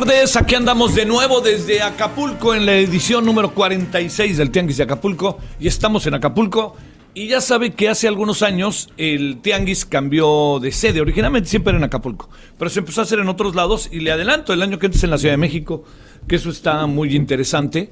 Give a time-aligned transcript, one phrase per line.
[0.00, 4.82] Tardes, aquí andamos de nuevo desde Acapulco en la edición número 46 del Tianguis de
[4.82, 6.76] Acapulco y estamos en Acapulco
[7.14, 11.78] y ya sabe que hace algunos años el Tianguis cambió de sede, originalmente siempre era
[11.78, 14.78] en Acapulco, pero se empezó a hacer en otros lados y le adelanto, el año
[14.78, 15.82] que antes en la Ciudad de México,
[16.28, 17.88] que eso está muy interesante.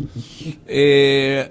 [0.67, 1.49] Eh,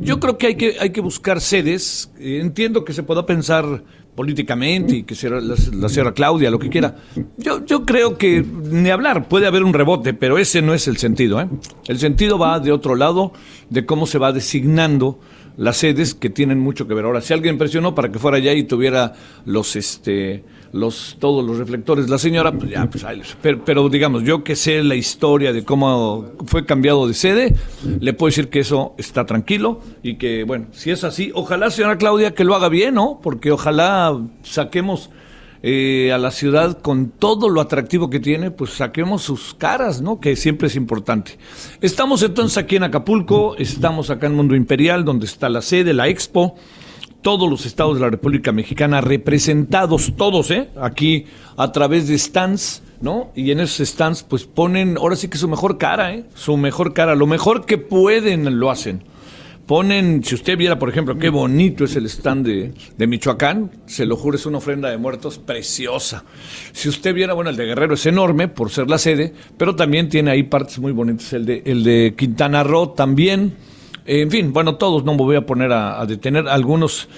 [0.00, 3.82] yo creo que hay que, hay que buscar sedes, Eh, entiendo que se pueda pensar
[4.14, 6.96] políticamente y que sea la, la señora Claudia, lo que quiera.
[7.36, 10.96] Yo, yo creo que ni hablar, puede haber un rebote, pero ese no es el
[10.96, 11.40] sentido.
[11.40, 11.48] ¿eh?
[11.88, 13.32] El sentido va de otro lado,
[13.70, 15.18] de cómo se va designando
[15.56, 17.04] las sedes que tienen mucho que ver.
[17.04, 19.12] Ahora, si alguien presionó para que fuera allá y tuviera
[19.44, 23.06] los, este, los, todos los reflectores, la señora, pues ya, pues
[23.40, 27.54] pero, pero digamos, yo que sé la historia de cómo fue cambiado de sede,
[28.00, 31.96] le puedo decir que eso está tranquilo y que, bueno, si es así, ojalá, señora
[31.96, 33.20] Claudia, que lo haga bien, ¿no?
[33.22, 35.10] Porque ojalá saquemos
[35.62, 40.18] eh, a la ciudad con todo lo atractivo que tiene, pues saquemos sus caras, ¿no?
[40.18, 41.38] Que siempre es importante.
[41.80, 46.08] Estamos entonces aquí en Acapulco, estamos acá en Mundo Imperial, donde está la sede, la
[46.08, 46.56] expo,
[47.24, 50.68] todos los estados de la República Mexicana representados, todos, ¿eh?
[50.78, 51.24] Aquí
[51.56, 53.32] a través de stands, ¿no?
[53.34, 56.26] Y en esos stands, pues ponen, ahora sí que su mejor cara, ¿eh?
[56.34, 59.04] Su mejor cara, lo mejor que pueden lo hacen.
[59.66, 64.04] Ponen, si usted viera, por ejemplo, qué bonito es el stand de, de Michoacán, se
[64.04, 66.24] lo juro, es una ofrenda de muertos preciosa.
[66.72, 70.10] Si usted viera, bueno, el de Guerrero es enorme por ser la sede, pero también
[70.10, 71.32] tiene ahí partes muy bonitas.
[71.32, 73.54] El de, el de Quintana Roo también.
[74.06, 76.46] En fin, bueno, todos no me voy a poner a, detener.
[76.46, 77.08] Algunos,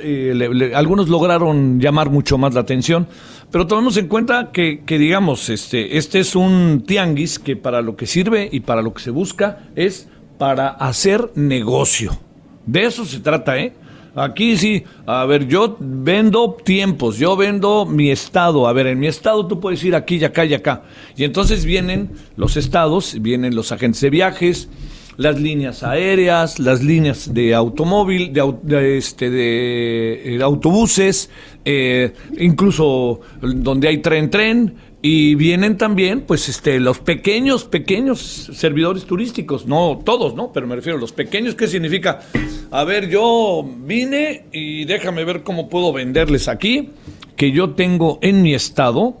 [0.00, 3.08] eh, le- algunos lograron llamar mucho más la atención,
[3.50, 7.96] pero tomemos en cuenta que, que, digamos, este, este es un tianguis que para lo
[7.96, 10.08] que sirve y para lo que se busca es
[10.38, 12.16] para hacer negocio.
[12.64, 13.72] De eso se trata, ¿eh?
[14.14, 18.66] Aquí sí, a ver, yo vendo tiempos, yo vendo mi estado.
[18.66, 20.84] A ver, en mi estado tú puedes ir aquí y acá y acá.
[21.16, 24.70] Y entonces vienen los estados, vienen los agentes de viajes,
[25.16, 31.30] las líneas aéreas, las líneas de automóvil, de, este, de, eh, autobuses,
[31.64, 39.66] eh, incluso donde hay tren-tren, y vienen también, pues, este, los pequeños, pequeños servidores turísticos,
[39.66, 40.52] no todos, ¿no?
[40.52, 42.20] Pero me refiero a los pequeños, ¿qué significa?
[42.70, 46.90] A ver, yo vine y déjame ver cómo puedo venderles aquí,
[47.36, 49.18] que yo tengo en mi estado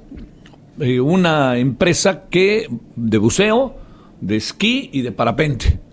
[0.80, 3.76] eh, una empresa que de buceo,
[4.20, 5.85] de esquí y de parapente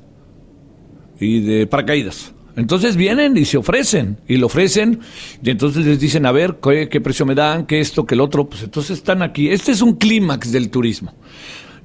[1.19, 2.33] y de paracaídas.
[2.55, 4.99] Entonces vienen y se ofrecen, y lo ofrecen,
[5.41, 7.65] y entonces les dicen, a ver, ¿qué, qué precio me dan?
[7.65, 8.05] ¿Qué esto?
[8.05, 8.47] ¿Qué el otro?
[8.47, 9.49] Pues entonces están aquí.
[9.49, 11.13] Este es un clímax del turismo.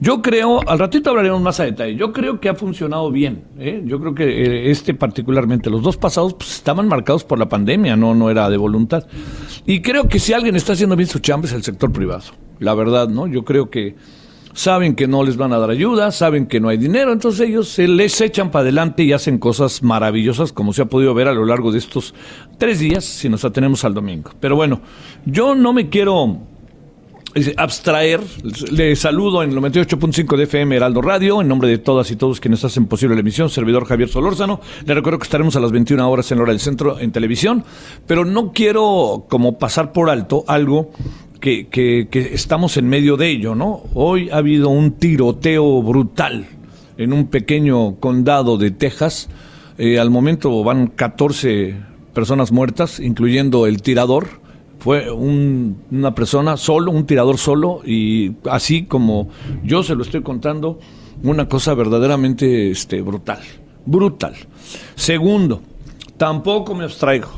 [0.01, 3.45] Yo creo, al ratito hablaremos más a detalle, yo creo que ha funcionado bien.
[3.59, 3.83] ¿eh?
[3.85, 7.97] Yo creo que eh, este particularmente, los dos pasados pues, estaban marcados por la pandemia,
[7.97, 9.09] no, no era de voluntad.
[9.67, 12.25] Y creo que si alguien está haciendo bien su chamba es el sector privado.
[12.61, 13.27] La verdad, ¿no?
[13.27, 13.97] Yo creo que
[14.59, 17.69] saben que no les van a dar ayuda, saben que no hay dinero, entonces ellos
[17.69, 21.33] se les echan para adelante y hacen cosas maravillosas, como se ha podido ver a
[21.33, 22.13] lo largo de estos
[22.59, 24.33] tres días, si nos atenemos al domingo.
[24.41, 24.81] Pero bueno,
[25.25, 26.39] yo no me quiero
[27.37, 28.21] eh, abstraer.
[28.73, 32.41] Le saludo en el 98.5 de FM Heraldo Radio, en nombre de todas y todos
[32.41, 34.61] quienes hacen posible la emisión, servidor Javier Solórzano.
[34.85, 37.63] Le recuerdo que estaremos a las 21 horas en la hora del centro en televisión,
[38.09, 40.91] pero no quiero como pasar por alto algo
[41.41, 43.83] que, estamos en medio de ello, ¿no?
[43.95, 46.47] Hoy ha habido un tiroteo brutal
[46.97, 49.29] en un pequeño condado de Texas.
[49.79, 51.77] Eh, al momento van 14
[52.15, 54.27] personas muertas, incluyendo el tirador
[54.81, 59.29] fue un- una persona solo, un tirador solo, y así como
[59.65, 60.79] yo se lo estoy contando,
[61.25, 63.41] una cosa verdaderamente este, brutal,
[63.87, 64.35] brutal.
[64.95, 65.63] Segundo,
[66.17, 67.29] tampoco me abstraigo,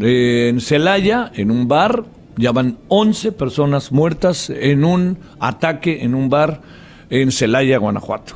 [0.00, 2.04] en Celaya, en un bar,
[2.38, 6.62] ya van 11 personas muertas en un ataque en un bar
[7.10, 8.34] en Celaya, Guanajuato.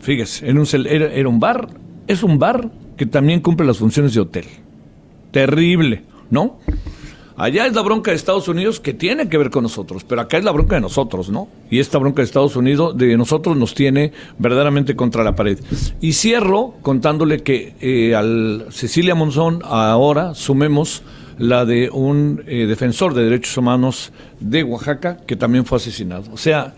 [0.00, 1.68] Fíjese, en un, era, un bar,
[2.06, 4.44] es un bar que también cumple las funciones de hotel.
[5.32, 6.58] Terrible, ¿no?
[7.38, 10.38] Allá es la bronca de Estados Unidos que tiene que ver con nosotros, pero acá
[10.38, 11.48] es la bronca de nosotros, ¿no?
[11.70, 15.58] Y esta bronca de Estados Unidos de nosotros nos tiene verdaderamente contra la pared.
[16.00, 21.02] Y cierro contándole que eh, al Cecilia Monzón ahora sumemos
[21.38, 26.32] la de un eh, defensor de derechos humanos de Oaxaca que también fue asesinado.
[26.32, 26.74] O sea,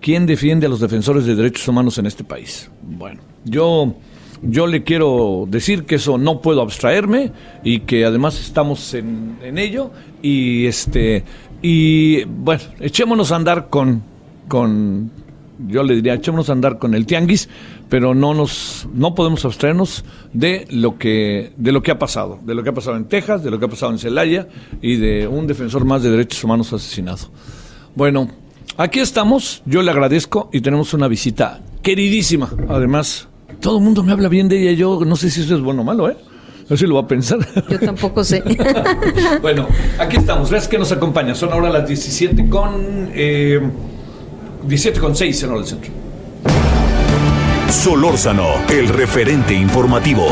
[0.00, 2.70] ¿quién defiende a los defensores de derechos humanos en este país?
[2.82, 3.94] Bueno, yo
[4.42, 9.90] yo le quiero decir que eso no puedo abstraerme y que además estamos en, ello
[10.22, 11.24] y este
[11.62, 14.02] y bueno, echémonos a andar con
[14.48, 15.10] con
[15.58, 17.48] yo le diría echémonos a andar con el tianguis,
[17.88, 22.54] pero no nos no podemos abstraernos de lo que de lo que ha pasado, de
[22.54, 24.48] lo que ha pasado en Texas, de lo que ha pasado en Celaya
[24.82, 27.30] y de un defensor más de derechos humanos asesinado.
[27.94, 28.28] Bueno,
[28.76, 33.28] aquí estamos, yo le agradezco y tenemos una visita queridísima, además
[33.60, 34.72] todo el mundo me habla bien de ella.
[34.72, 36.16] Yo no sé si eso es bueno o malo, ¿eh?
[36.68, 37.38] No sé si lo va a pensar.
[37.68, 38.42] Yo tampoco sé.
[39.42, 39.66] bueno,
[39.98, 40.50] aquí estamos.
[40.50, 41.34] Gracias que nos acompaña.
[41.34, 43.10] Son ahora las 17 con...
[43.14, 43.60] Eh,
[44.66, 45.92] 17 con 6 en hora del centro.
[47.70, 50.28] Solórzano, el referente informativo.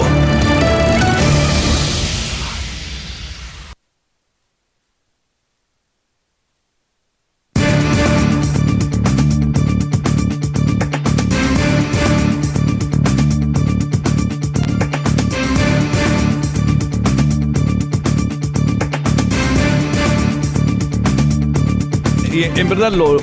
[22.56, 22.92] en verdad.
[22.92, 23.18] Lo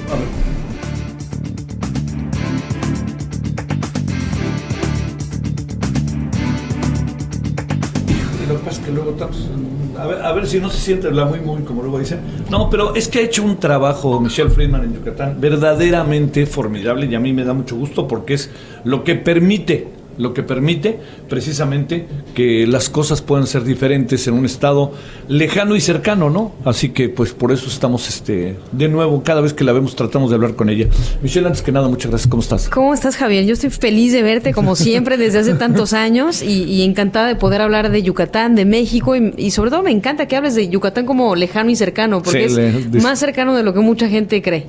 [9.26, 12.20] a ver, a ver, si no se siente la muy, muy, como luego dicen.
[12.50, 17.16] No, pero es que ha hecho un trabajo Michelle Friedman en Yucatán verdaderamente formidable y
[17.16, 18.50] a mí me da mucho gusto porque es
[18.84, 21.00] lo que permite lo que permite
[21.30, 22.06] precisamente
[22.36, 24.92] que las cosas puedan ser diferentes en un estado
[25.30, 26.52] lejano y cercano, ¿no?
[26.66, 30.30] Así que pues por eso estamos este de nuevo, cada vez que la vemos tratamos
[30.30, 30.88] de hablar con ella.
[31.24, 32.70] Michelle, antes que nada, muchas gracias, ¿cómo estás?
[32.70, 33.46] ¿Cómo estás, Javier?
[33.46, 37.62] Yo estoy feliz de verte como siempre desde hace tantos años y, encantada de poder
[37.62, 41.34] hablar de Yucatán, de México y, sobre todo me encanta que hables de Yucatán como
[41.36, 44.66] lejano y cercano, porque es más cercano de lo que mucha gente cree.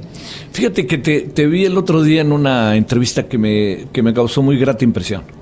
[0.53, 4.15] Fíjate que te, te vi el otro día en una entrevista que me, que me
[4.15, 5.40] causó muy grata impresión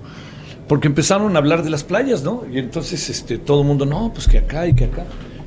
[0.69, 2.45] porque empezaron a hablar de las playas, ¿no?
[2.53, 5.05] Y entonces este, todo el mundo, no, pues que acá y que acá.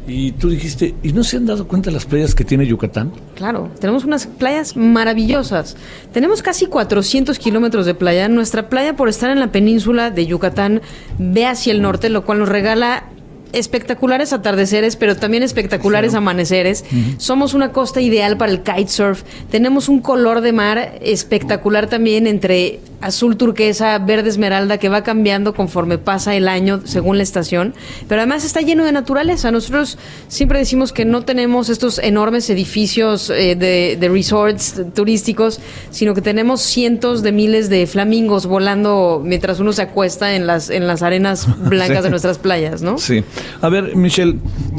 [0.07, 3.11] Y tú dijiste, ¿y no se han dado cuenta de las playas que tiene Yucatán?
[3.35, 5.77] Claro, tenemos unas playas maravillosas.
[6.11, 8.27] Tenemos casi 400 kilómetros de playa.
[8.27, 10.81] Nuestra playa, por estar en la península de Yucatán,
[11.19, 13.05] ve hacia el norte, lo cual nos regala
[13.53, 16.83] espectaculares atardeceres, pero también espectaculares amaneceres.
[17.17, 19.23] Somos una costa ideal para el kitesurf.
[19.49, 25.53] Tenemos un color de mar espectacular también entre azul turquesa, verde esmeralda, que va cambiando
[25.53, 27.73] conforme pasa el año según la estación.
[28.07, 29.51] Pero además está lleno de naturaleza.
[29.51, 35.59] Nosotros siempre decimos que no tenemos estos enormes edificios eh, de, de, resorts turísticos,
[35.89, 40.69] sino que tenemos cientos de miles de flamingos volando mientras uno se acuesta en las,
[40.69, 42.97] en las arenas blancas de nuestras playas, ¿no?
[42.97, 43.23] Sí.
[43.61, 44.37] A ver, Michelle,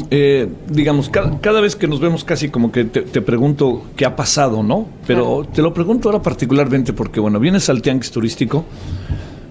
[0.09, 4.63] eh, digamos, cada, vez que nos vemos casi como que te, pregunto qué ha pasado,
[4.63, 4.87] ¿no?
[5.07, 8.65] Pero te lo pregunto ahora particularmente porque, bueno, vienes al tianguis turístico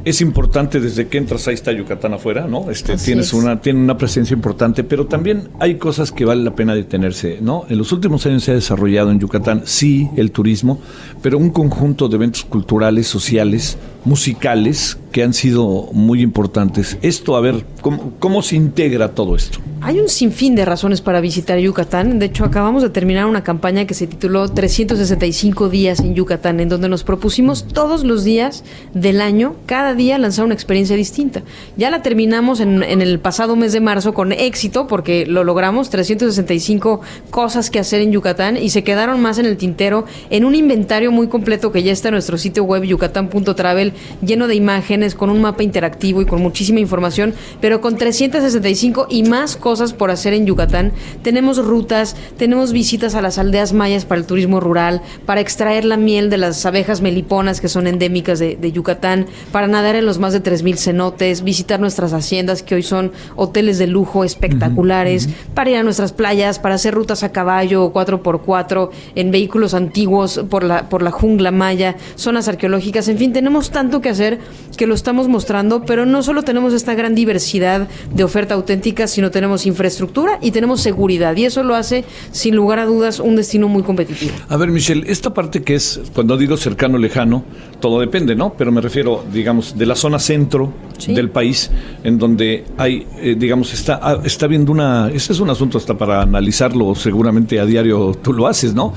[0.04, 2.70] es importante desde que entras, ahí está Yucatán afuera, ¿no?
[2.70, 6.74] Este, tienes una, tiene una presencia importante, pero también hay cosas que vale la pena
[6.74, 7.66] detenerse, ¿no?
[7.68, 10.80] En los últimos años se ha desarrollado en Yucatán, sí, el turismo,
[11.22, 16.98] pero un conjunto de eventos culturales, sociales, musicales que han sido muy importantes.
[17.02, 19.58] Esto, a ver, ¿cómo, ¿cómo, se integra todo esto?
[19.82, 22.18] Hay un sinfín de razones para visitar Yucatán.
[22.18, 26.68] De hecho, acabamos de terminar una campaña que se tituló 365 días en Yucatán, en
[26.68, 31.42] donde nos propusimos todos los días del año, cada día, lanzar una experiencia distinta.
[31.76, 35.90] Ya la terminamos en, en el pasado mes de marzo con éxito, porque lo logramos,
[35.90, 40.54] 365 cosas que hacer en Yucatán, y se quedaron más en el tintero en un
[40.54, 43.91] inventario muy completo que ya está en nuestro sitio web yucatán.travel,
[44.24, 49.22] lleno de imágenes, con un mapa interactivo y con muchísima información, pero con 365 y
[49.24, 50.92] más cosas por hacer en Yucatán.
[51.22, 55.96] Tenemos rutas, tenemos visitas a las aldeas mayas para el turismo rural, para extraer la
[55.96, 60.32] miel de las abejas meliponas que son endémicas de, Yucatán, para nadar en los más
[60.32, 65.76] de 3.000 cenotes, visitar nuestras haciendas que hoy son hoteles de lujo espectaculares, para ir
[65.76, 71.02] a nuestras playas, para hacer rutas a caballo 4x4 en vehículos antiguos por la, por
[71.02, 74.38] la jungla maya, zonas arqueológicas, en fin, tenemos tanto que hacer
[74.76, 79.32] que lo estamos mostrando, pero no solo tenemos esta gran diversidad de oferta auténtica, sino
[79.32, 81.36] tenemos infraestructura y tenemos seguridad.
[81.36, 84.32] Y eso lo hace, sin lugar a dudas, un destino muy competitivo.
[84.48, 87.42] A ver, Michelle, esta parte que es, cuando digo cercano, lejano,
[87.80, 88.54] todo depende, ¿no?
[88.56, 91.12] Pero me refiero, digamos, de la zona centro Sí.
[91.14, 91.68] del país,
[92.04, 95.98] en donde hay, eh, digamos, está, ah, está viendo una, ese es un asunto hasta
[95.98, 98.94] para analizarlo, seguramente a diario tú lo haces, ¿no?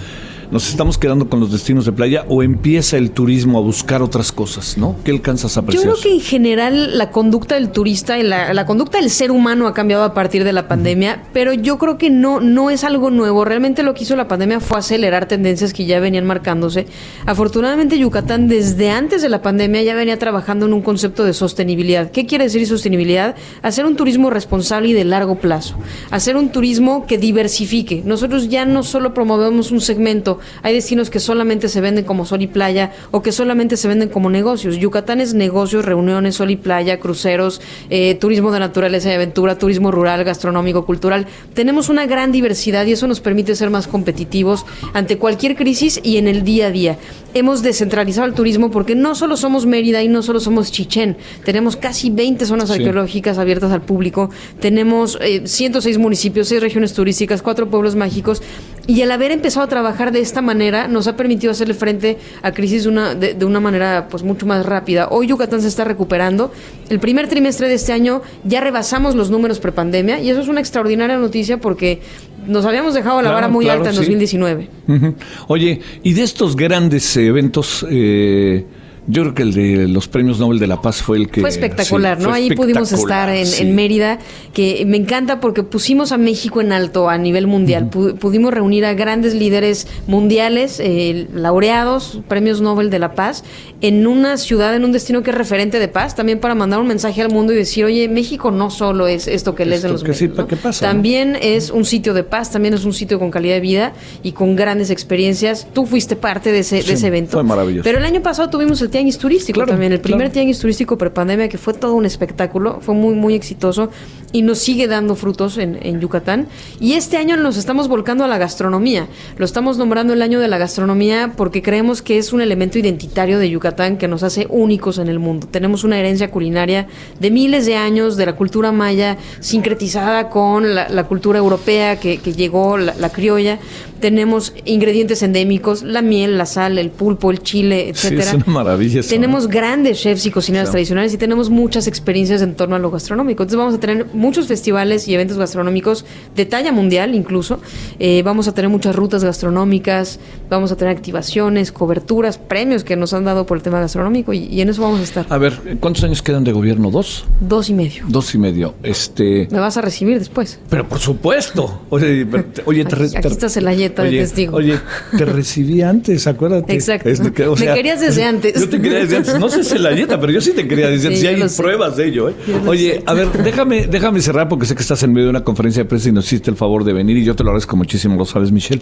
[0.52, 4.32] Nos estamos quedando con los destinos de playa o empieza el turismo a buscar otras
[4.32, 4.96] cosas, ¿no?
[5.04, 5.84] ¿Qué alcanzas a Yo apreciar?
[5.86, 9.68] creo que en general la conducta del turista y la, la conducta del ser humano
[9.68, 13.10] ha cambiado a partir de la pandemia, pero yo creo que no, no es algo
[13.10, 13.44] nuevo.
[13.46, 16.86] Realmente lo que hizo la pandemia fue acelerar tendencias que ya venían marcándose.
[17.26, 22.12] Afortunadamente Yucatán desde antes de la pandemia ya venía trabajando en un concepto de sostenibilidad.
[22.12, 23.36] ¿Qué quiere decir sostenibilidad?
[23.62, 25.76] Hacer un turismo responsable y de largo plazo.
[26.12, 28.04] Hacer un turismo que diversifique.
[28.06, 32.42] Nosotros ya no solo promovemos un segmento, hay destinos que solamente se venden como sol
[32.42, 34.78] y playa o que solamente se venden como negocios.
[34.78, 39.92] Yucatán es negocios, reuniones, sol y playa, cruceros, eh, turismo de naturaleza y aventura, turismo
[39.92, 41.28] rural, gastronómico, cultural.
[41.54, 46.18] Tenemos una gran diversidad y eso nos permite ser más competitivos ante cualquier crisis y
[46.18, 46.98] en el día a día.
[47.38, 51.76] Hemos descentralizado el turismo porque no solo somos Mérida y no solo somos Chichén, tenemos
[51.76, 52.76] casi 20 zonas Sí.
[52.76, 54.30] arqueológicas abiertas al público,
[54.62, 58.42] tenemos eh, 106 municipios, 6 regiones turísticas, 4 pueblos mágicos
[58.88, 62.54] y el haber empezado a trabajar de esta manera nos ha permitido hacerle frente a
[62.54, 65.10] crisis de una, de, de una manera pues mucho más rápida.
[65.12, 66.54] Hoy Yucatán se está recuperando.
[66.88, 70.62] El primer trimestre de este año ya rebasamos los números prepandemia y eso es una
[70.62, 72.00] extraordinaria noticia porque
[72.48, 74.02] nos habíamos dejado la Claro, vara muy claro, alta en sí.
[74.02, 74.70] 2019.
[74.88, 75.16] Ujú.
[75.48, 78.66] Oye, y de estos grandes eventos, eh,
[79.08, 81.42] yo creo que el de los premios Nobel de la Paz fue el que...
[81.42, 82.30] Fue espectacular, sí, ¿no?
[82.30, 83.64] fue Ahí pudimos estar en, sí.
[83.64, 84.20] en Mérida,
[84.54, 87.90] que me encanta porque pusimos a México en alto a nivel mundial.
[87.90, 93.44] Pu- pudimos reunir a grandes líderes mundiales, eh, laureados, premios Nobel de la Paz,
[93.82, 96.88] en una ciudad, en un destino que es referente de paz, también para mandar un
[96.88, 99.94] mensaje al mundo y decir, oye, México no solo es esto que lees en Esto
[99.94, 100.48] los que sí, medios, pa- ¿no?
[100.48, 100.92] ¿qué pasa, no?
[100.94, 103.94] También es un sitio de paz, también es un sitio con calidad de vida
[104.24, 105.68] y con grandes experiencias.
[105.74, 107.34] Tú fuiste parte de ese, de ese evento.
[107.34, 107.84] fue maravilloso.
[107.84, 110.32] Pero el año pasado tuvimos el Tianguis Turístico Claro, también, el primer claro.
[110.32, 113.90] tianguis turístico prepandemia que fue todo un espectáculo, fue muy muy exitoso
[114.32, 116.48] y nos sigue dando frutos en, en Yucatán.
[116.80, 119.08] Y este año nos estamos volcando a la gastronomía.
[119.38, 123.38] Lo estamos nombrando el año de la gastronomía porque creemos que es un elemento identitario
[123.38, 125.48] de Yucatán que nos hace únicos en el mundo.
[125.50, 126.88] Tenemos una herencia culinaria
[127.20, 132.18] de miles de años de la cultura maya sincretizada con la, la cultura europea que,
[132.18, 133.60] que llegó, la, la criolla.
[134.00, 138.24] Tenemos ingredientes endémicos, la miel, la sal, el pulpo, el chile, Sí, etcétera.
[138.32, 139.50] es una maravilla eso, Tenemos ¿no?
[139.50, 143.44] grandes chefs y cocineras tradicionales y tenemos muchas experiencias en torno a lo gastronómico.
[143.44, 147.60] Entonces vamos a tener muchos festivales y eventos gastronómicos de talla mundial incluso.
[148.00, 153.14] Eh, vamos a tener muchas rutas gastronómicas, vamos a tener activaciones, coberturas, premios que nos
[153.14, 155.26] han dado por el tema gastronómico y, y en eso vamos a estar.
[155.30, 156.92] A ver, ¿cuántos años quedan de gobierno?
[156.92, 157.26] ¿Dos?
[157.40, 158.04] Dos y medio.
[158.08, 158.76] Dos y medio.
[158.84, 159.48] Este...
[159.52, 160.60] Me vas a recibir después.
[160.70, 161.82] Pero por supuesto.
[161.90, 162.28] Oye,
[162.66, 164.58] oye, te Aquí- aquí te- está Celayeta oye, testigo.
[164.58, 164.80] Oye,
[165.18, 166.74] te recibí antes, acuérdate.
[166.74, 167.10] Exacto.
[167.34, 168.60] que, Me querías desde antes.
[168.60, 169.40] Yo te quería desde antes.
[169.40, 171.20] No sé Celayeta, pero yo sí te quería desde antes.
[171.22, 171.62] Sí, Sí, yo hay sé.
[171.62, 172.30] pruebas de ello.
[172.30, 172.34] ¿eh?
[172.68, 173.04] Oye, sé.
[173.06, 175.90] a ver, déjame, déjame cerrar porque sé que estás en medio de una conferencia de
[175.90, 178.26] prensa y nos hiciste el favor de venir y yo te lo agradezco muchísimo, lo
[178.26, 178.82] sabes, Michelle.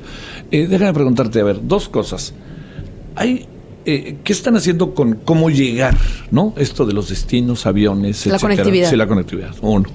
[0.52, 2.34] Eh, déjame preguntarte, a ver, dos cosas.
[3.16, 3.46] Hay,
[3.86, 5.96] eh, ¿Qué están haciendo con cómo llegar,
[6.32, 6.54] no?
[6.58, 8.40] Esto de los destinos, aviones, La etcétera.
[8.40, 8.90] conectividad.
[8.90, 9.52] Sí, la conectividad.
[9.62, 9.90] Uno.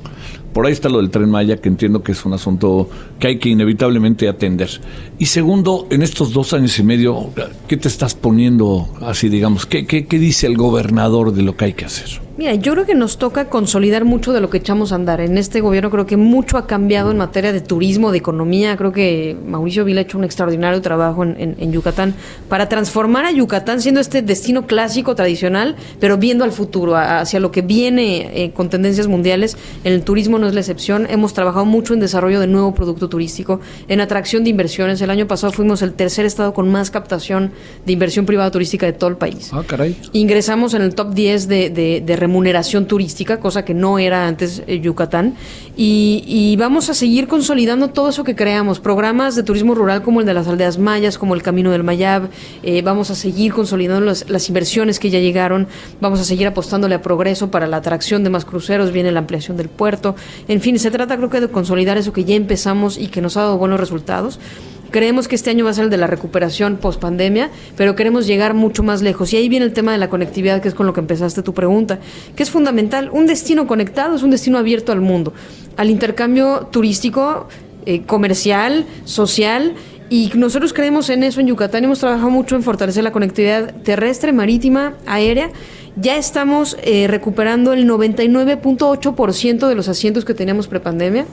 [0.53, 2.89] Por ahí está lo del tren Maya, que entiendo que es un asunto
[3.19, 4.69] que hay que inevitablemente atender.
[5.19, 7.31] Y segundo, en estos dos años y medio,
[7.67, 9.67] ¿qué te estás poniendo así, digamos?
[9.67, 12.28] ¿Qué, qué, qué dice el gobernador de lo que hay que hacer?
[12.39, 15.21] Mira, yo creo que nos toca consolidar mucho de lo que echamos a andar.
[15.21, 18.77] En este gobierno creo que mucho ha cambiado en materia de turismo, de economía.
[18.77, 22.15] Creo que Mauricio Vila ha hecho un extraordinario trabajo en, en- en Yucatán
[22.49, 27.41] para transformar a Yucatán siendo este destino clásico, tradicional, pero viendo al futuro, a- hacia
[27.41, 29.57] lo que viene eh, con tendencias mundiales.
[29.83, 31.09] El turismo no es la excepción.
[31.11, 35.01] Hemos trabajado mucho en desarrollo de nuevo producto turístico, en atracción de inversiones.
[35.03, 37.51] El año pasado fuimos el tercer estado con más captación
[37.85, 39.51] de inversión privada turística de todo el país.
[39.53, 39.97] Ah, caray.
[40.13, 44.63] Ingresamos en el top 10 de, de- de remuneración turística, cosa que no era antes
[44.67, 45.35] eh, Yucatán.
[45.77, 48.81] Y, y vamos a seguir consolidando todo eso que creamos.
[48.81, 52.29] Programas de turismo rural como el de las aldeas mayas, como el Camino del Mayab.
[52.63, 55.69] Eh, vamos a seguir consolidando las, las inversiones que ya llegaron.
[56.03, 58.93] Vamos a seguir apostándole a progreso para la atracción de más cruceros.
[58.93, 60.15] Viene la ampliación del puerto.
[60.49, 63.39] En fin, se trata creo que de consolidar eso que ya empezamos y que nos
[63.39, 64.39] ha dado buenos resultados.
[64.91, 68.27] Creemos que este año va a ser el de la recuperación post pandemia, pero queremos
[68.27, 69.33] llegar mucho más lejos.
[69.33, 71.53] Y ahí viene el tema de la conectividad, que es con lo que empezaste tu
[71.53, 71.99] pregunta,
[72.35, 73.11] que es fundamental.
[73.13, 75.35] Un destino conectado es un destino abierto al mundo,
[75.77, 77.49] al intercambio turístico,
[77.85, 79.75] eh, comercial, social.
[80.11, 81.85] Y nosotros creemos en eso en Yucatán.
[81.85, 85.51] Hemos trabajado mucho en fortalecer la conectividad terrestre, marítima, aérea.
[86.01, 91.27] Ya estamos eh, recuperando el 99.8% de los asientos que teníamos prepandemia.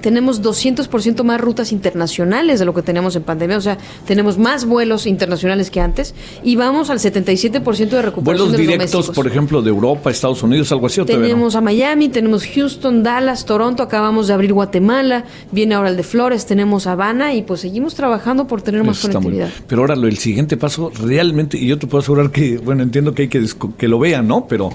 [0.00, 4.64] Tenemos 200% más rutas internacionales de lo que teníamos en pandemia, o sea, tenemos más
[4.64, 9.16] vuelos internacionales que antes y vamos al 77% de recuperación Vuelos de los directos, domésticos.
[9.16, 11.00] por ejemplo, de Europa, Estados Unidos, algo así.
[11.00, 11.06] ¿o?
[11.06, 16.02] Tenemos a Miami, tenemos Houston, Dallas, Toronto, acabamos de abrir Guatemala, viene ahora el de
[16.02, 19.50] Flores, tenemos Habana y pues seguimos trabajando por tener más Eso conectividad.
[19.66, 23.14] Pero ahora lo, el siguiente paso realmente, y yo te puedo asegurar que, bueno, entiendo
[23.14, 23.40] que hay que
[23.90, 24.46] lo vean, ¿no?
[24.46, 24.70] Pero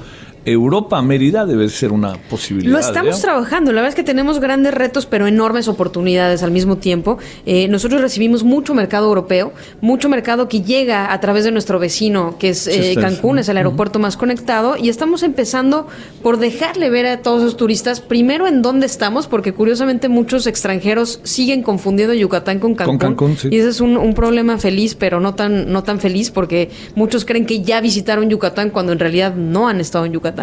[0.45, 2.71] Europa, Mérida debe ser una posibilidad.
[2.71, 3.21] Lo estamos ¿eh?
[3.21, 3.71] trabajando.
[3.71, 7.17] La verdad es que tenemos grandes retos, pero enormes oportunidades al mismo tiempo.
[7.45, 12.35] Eh, nosotros recibimos mucho mercado europeo, mucho mercado que llega a través de nuestro vecino,
[12.37, 15.87] que es eh, Cancún, es el aeropuerto más conectado, y estamos empezando
[16.21, 21.21] por dejarle ver a todos esos turistas, primero en dónde estamos, porque curiosamente muchos extranjeros
[21.23, 22.97] siguen confundiendo Yucatán con Cancún.
[22.99, 23.49] Cancún, sí.
[23.51, 27.25] Y ese es un, un problema feliz, pero no tan, no tan feliz, porque muchos
[27.25, 30.34] creen que ya visitaron Yucatán cuando en realidad no han estado en Yucatán.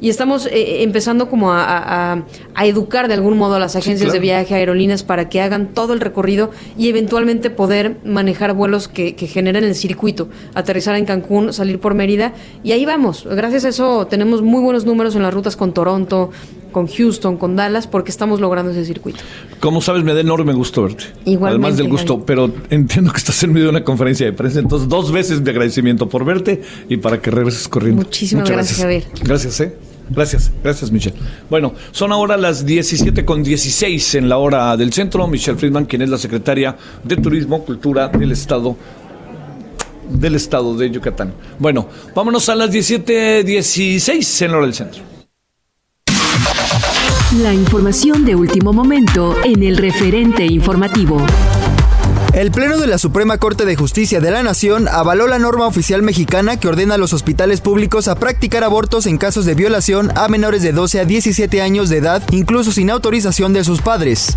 [0.00, 2.12] Y estamos eh, empezando como a,
[2.54, 4.12] a- educar de algún modo a las agencias claro.
[4.14, 9.14] de viaje, aerolíneas, para que hagan todo el recorrido y eventualmente poder manejar vuelos que,
[9.16, 12.32] que generen el circuito, aterrizar en Cancún, salir por Mérida.
[12.62, 13.26] Y ahí vamos.
[13.30, 16.30] Gracias a eso tenemos muy buenos números en las rutas con Toronto,
[16.72, 19.20] con Houston, con Dallas, porque estamos logrando ese circuito.
[19.60, 21.04] Como sabes, me da enorme gusto verte.
[21.24, 24.60] Igualmente, Además del gusto, pero entiendo que estás en medio de una conferencia de prensa,
[24.60, 28.02] entonces dos veces de agradecimiento por verte y para que regreses corriendo.
[28.02, 29.04] Muchísimas Muchas gracias, Javier.
[29.22, 29.76] Gracias, ¿eh?
[30.10, 31.16] Gracias, gracias Michelle.
[31.50, 35.26] Bueno, son ahora las 17 con 16 en la hora del centro.
[35.26, 38.76] Michelle Friedman, quien es la secretaria de Turismo, Cultura del Estado
[40.08, 41.34] del Estado de Yucatán.
[41.58, 45.17] Bueno, vámonos a las 17.16 en la hora del centro.
[47.36, 51.20] La información de último momento en el referente informativo.
[52.32, 56.00] El Pleno de la Suprema Corte de Justicia de la Nación avaló la norma oficial
[56.00, 60.28] mexicana que ordena a los hospitales públicos a practicar abortos en casos de violación a
[60.28, 64.34] menores de 12 a 17 años de edad, incluso sin autorización de sus padres.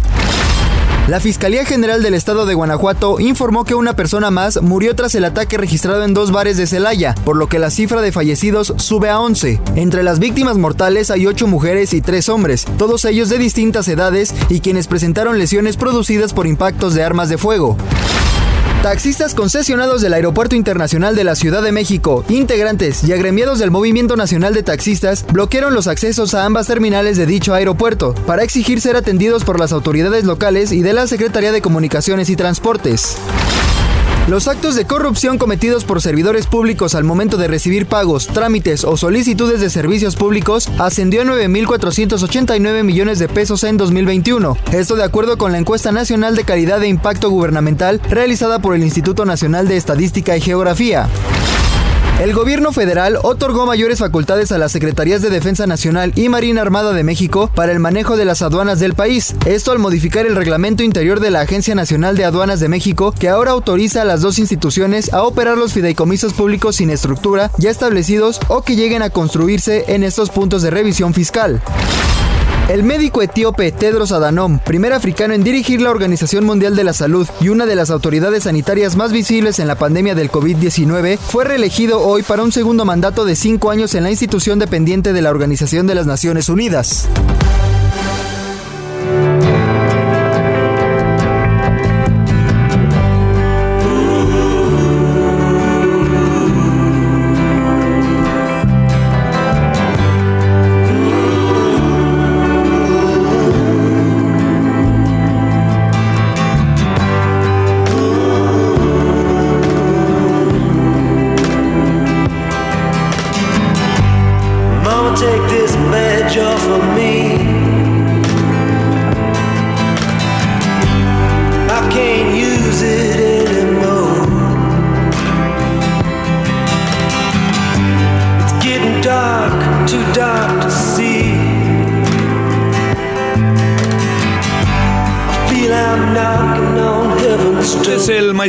[1.08, 5.26] La Fiscalía General del Estado de Guanajuato informó que una persona más murió tras el
[5.26, 9.10] ataque registrado en dos bares de Celaya, por lo que la cifra de fallecidos sube
[9.10, 9.60] a 11.
[9.76, 14.34] Entre las víctimas mortales hay 8 mujeres y 3 hombres, todos ellos de distintas edades
[14.48, 17.78] y quienes presentaron lesiones producidas por impactos de armas de fuego.
[18.82, 24.16] Taxistas concesionados del Aeropuerto Internacional de la Ciudad de México, integrantes y agremiados del Movimiento
[24.16, 28.96] Nacional de Taxistas bloquearon los accesos a ambas terminales de dicho aeropuerto para exigir ser
[28.96, 33.18] atendidos por las autoridades locales y de la Secretaría de Comunicaciones y Transportes.
[34.28, 38.96] Los actos de corrupción cometidos por servidores públicos al momento de recibir pagos, trámites o
[38.96, 44.58] solicitudes de servicios públicos ascendió a 9.489 millones de pesos en 2021.
[44.74, 48.84] Esto de acuerdo con la encuesta nacional de calidad e impacto gubernamental realizada por el
[48.84, 51.10] Instituto Nacional de Estadística y Geografía.
[52.22, 56.94] El gobierno federal otorgó mayores facultades a las Secretarías de Defensa Nacional y Marina Armada
[56.94, 59.34] de México para el manejo de las aduanas del país.
[59.48, 63.28] Esto al modificar el reglamento interior de la Agencia Nacional de Aduanas de México, que
[63.28, 68.40] ahora autoriza a las dos instituciones a operar los fideicomisos públicos sin estructura ya establecidos
[68.50, 71.60] o que lleguen a construirse en estos puntos de revisión fiscal.
[72.72, 77.28] El médico etíope Tedros Adhanom, primer africano en dirigir la Organización Mundial de la Salud
[77.42, 82.00] y una de las autoridades sanitarias más visibles en la pandemia del COVID-19, fue reelegido
[82.00, 85.86] hoy para un segundo mandato de cinco años en la institución dependiente de la Organización
[85.86, 87.10] de las Naciones Unidas.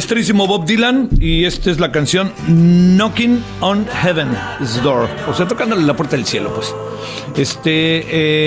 [0.02, 5.08] Maestrísimo Bob Dylan y esta es la canción Knocking on Heaven's Door.
[5.28, 6.74] O sea, tocándole la puerta del cielo, pues.
[7.36, 8.02] Este,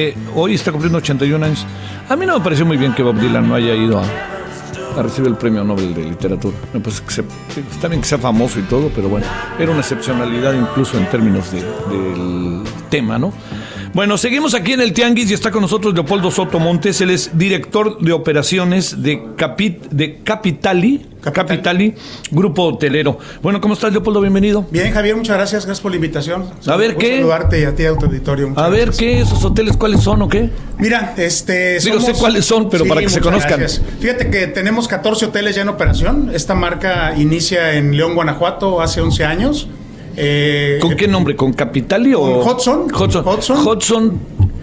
[0.10, 1.66] eh, hoy está cumpliendo 81 años.
[2.10, 4.04] A mí no me pareció muy bien que Bob Dylan no haya ido a,
[5.00, 6.58] a recibir el premio Nobel de Literatura.
[6.74, 7.24] Me parece que se-
[7.72, 9.26] está bien que sea famoso y todo, pero bueno,
[9.58, 13.32] era una excepcionalidad incluso en términos de- del tema, ¿no?
[13.96, 17.00] Bueno, seguimos aquí en el Tianguis y está con nosotros Leopoldo Soto Montes.
[17.00, 21.96] Él es director de operaciones de, Capit de Capitali, Capitali,
[22.30, 23.18] Grupo Hotelero.
[23.42, 24.20] Bueno, ¿cómo estás, Leopoldo?
[24.20, 24.66] Bienvenido.
[24.70, 25.66] Bien, Javier, muchas gracias.
[25.66, 26.44] Gracias por la invitación.
[26.68, 27.20] A ver, ¿qué?
[27.20, 28.52] saludarte y a ti, a tu auditorio.
[28.58, 28.98] A ver, gracias.
[28.98, 29.22] ¿qué?
[29.22, 30.50] ¿Esos hoteles cuáles son o qué?
[30.78, 31.80] Mira, este.
[31.80, 33.60] Digo, sé cuáles son, pero para que se conozcan.
[33.60, 33.82] gracias.
[34.02, 36.32] Fíjate que tenemos 14 hoteles ya en operación.
[36.34, 39.70] Esta marca inicia en León, Guanajuato, hace 11 años.
[40.18, 41.36] Eh, ¿Con qué nombre?
[41.36, 42.42] ¿Con Capitali o...?
[42.42, 42.86] Con Hudson.
[42.94, 43.28] Hudson.
[43.28, 43.68] Hudson.
[43.68, 44.20] Hudson,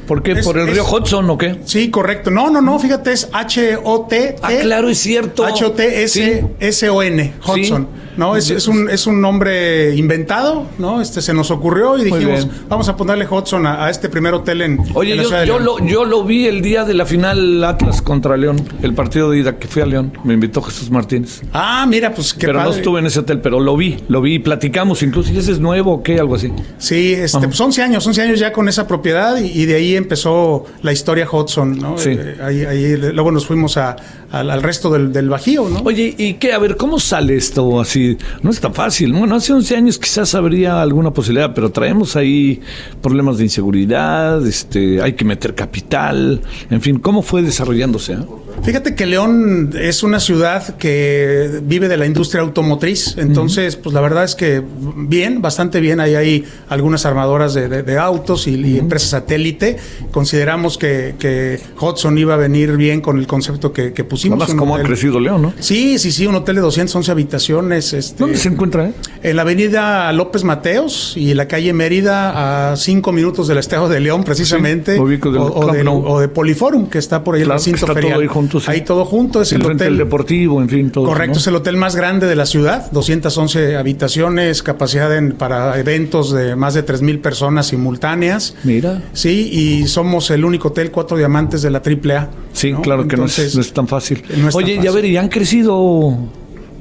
[0.07, 0.33] ¿Por qué?
[0.33, 1.57] Es- ¿Por el es- río Hudson o qué?
[1.65, 2.31] Sí, correcto.
[2.31, 4.37] No, no, no, fíjate, es H-O-T.
[4.43, 5.45] Ah, claro, es cierto.
[5.45, 7.51] H-O-T-S-S-O-N, Sí.
[7.51, 7.89] Hudson.
[8.17, 11.01] No, es, es un, es un nombre inventado, ¿no?
[11.01, 14.63] Este se nos ocurrió y dijimos, vamos a ponerle Hudson a, a este primer hotel
[14.63, 17.07] en, Oye, en la yo, de yo lo, yo lo vi el día de la
[17.07, 20.13] final Atlas contra León, el partido de ida que fui a León.
[20.25, 21.43] Me invitó Jesús Martínez.
[21.53, 22.77] Ah, mira, pues qué pero no padre.
[22.79, 25.33] estuve en ese hotel, pero lo vi, lo vi y platicamos incluso.
[25.33, 26.19] ¿Y ese es nuevo o qué?
[26.21, 26.53] Algo así.
[26.79, 27.47] Sí, este, Ajá.
[27.47, 30.93] pues 11 años, 11 años ya con esa propiedad y, y de ahí empezó la
[30.93, 31.97] historia Hudson, ¿no?
[31.99, 32.11] Sí.
[32.11, 33.97] Eh, ahí, ahí, luego nos fuimos a-
[34.31, 35.81] al, al resto del, del Bajío, ¿no?
[35.85, 36.55] Oye, ¿y qué?
[36.55, 38.02] A ver, ¿cómo sale esto así?
[38.43, 39.13] No está fácil.
[39.13, 42.61] Bueno, hace 11 años quizás habría alguna posibilidad, pero traemos ahí
[43.01, 48.15] problemas de inseguridad, este, hay que meter capital, en fin, ¿cómo fue desarrollándose?
[48.15, 48.25] ah?
[48.63, 54.01] Fíjate que León es una ciudad que vive de la industria automotriz, entonces, pues la
[54.03, 54.63] verdad es que
[54.97, 56.01] bien, bastante bien.
[56.01, 59.79] Ahí hay algunas armadoras de, de- de autos y, y empresas satélite.
[60.13, 64.39] Consideramos que, que Hudson iba a venir bien con el concepto que, que pusimos.
[64.39, 65.55] Además, cómo ha crecido León, ¿no?
[65.59, 67.92] Sí, sí, sí, un hotel de 211 habitaciones.
[67.93, 68.89] Este, ¿Dónde se encuentra?
[68.89, 68.93] eh?
[69.23, 73.89] En la avenida López Mateos y en la calle Mérida, a cinco minutos del Estado
[73.89, 74.97] de León, precisamente.
[74.97, 76.05] Sí, o, o Nou.
[76.07, 78.21] o de Poliforum, que está por ahí Claro, el recinto está todo ferial.
[78.21, 78.67] ahí junto, sí.
[78.71, 79.43] Ahí todo junto.
[79.43, 81.07] Es el Enfrente hotel deportivo, en fin, todo.
[81.07, 81.39] Correcto, ¿no?
[81.41, 86.57] es el hotel más grande de la ciudad, 211 habitaciones, capacidad en- para eventos de
[86.57, 88.55] más de 3.000 personas simultáneas.
[88.65, 89.03] Mira.
[89.13, 92.29] Sí, y somos el único hotel cuatro diamantes de la AAA.
[92.53, 92.83] Sí, ¿no?
[92.83, 94.23] claro que no es, Entonces, no es tan fácil.
[94.37, 94.95] no es tan Oye, a fácil.
[94.95, 96.17] ver, y han crecido.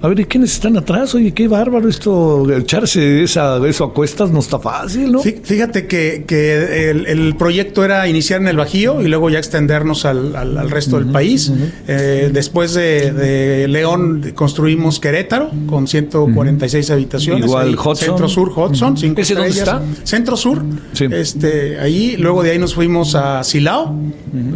[0.03, 1.13] A ver, ¿y quiénes están atrás?
[1.13, 2.51] Oye, qué bárbaro esto.
[2.51, 5.21] Echarse esa, eso a cuestas no está fácil, ¿no?
[5.21, 9.37] Fí- Fíjate que, que el, el proyecto era iniciar en el Bajío y luego ya
[9.37, 11.51] extendernos al, al- al resto del país.
[11.87, 17.45] Eh, después de, de León construimos Querétaro con 146 habitaciones.
[17.45, 17.95] Igual Ahí, Hudson.
[17.95, 18.97] Centro Sur, Hudson.
[18.97, 19.81] cinco ¿Ese dónde estrellas.
[20.03, 20.63] Centro Sur.
[20.93, 21.05] Sí.
[21.11, 23.95] Este, ahí, luego de ahí nos fuimos a Silao,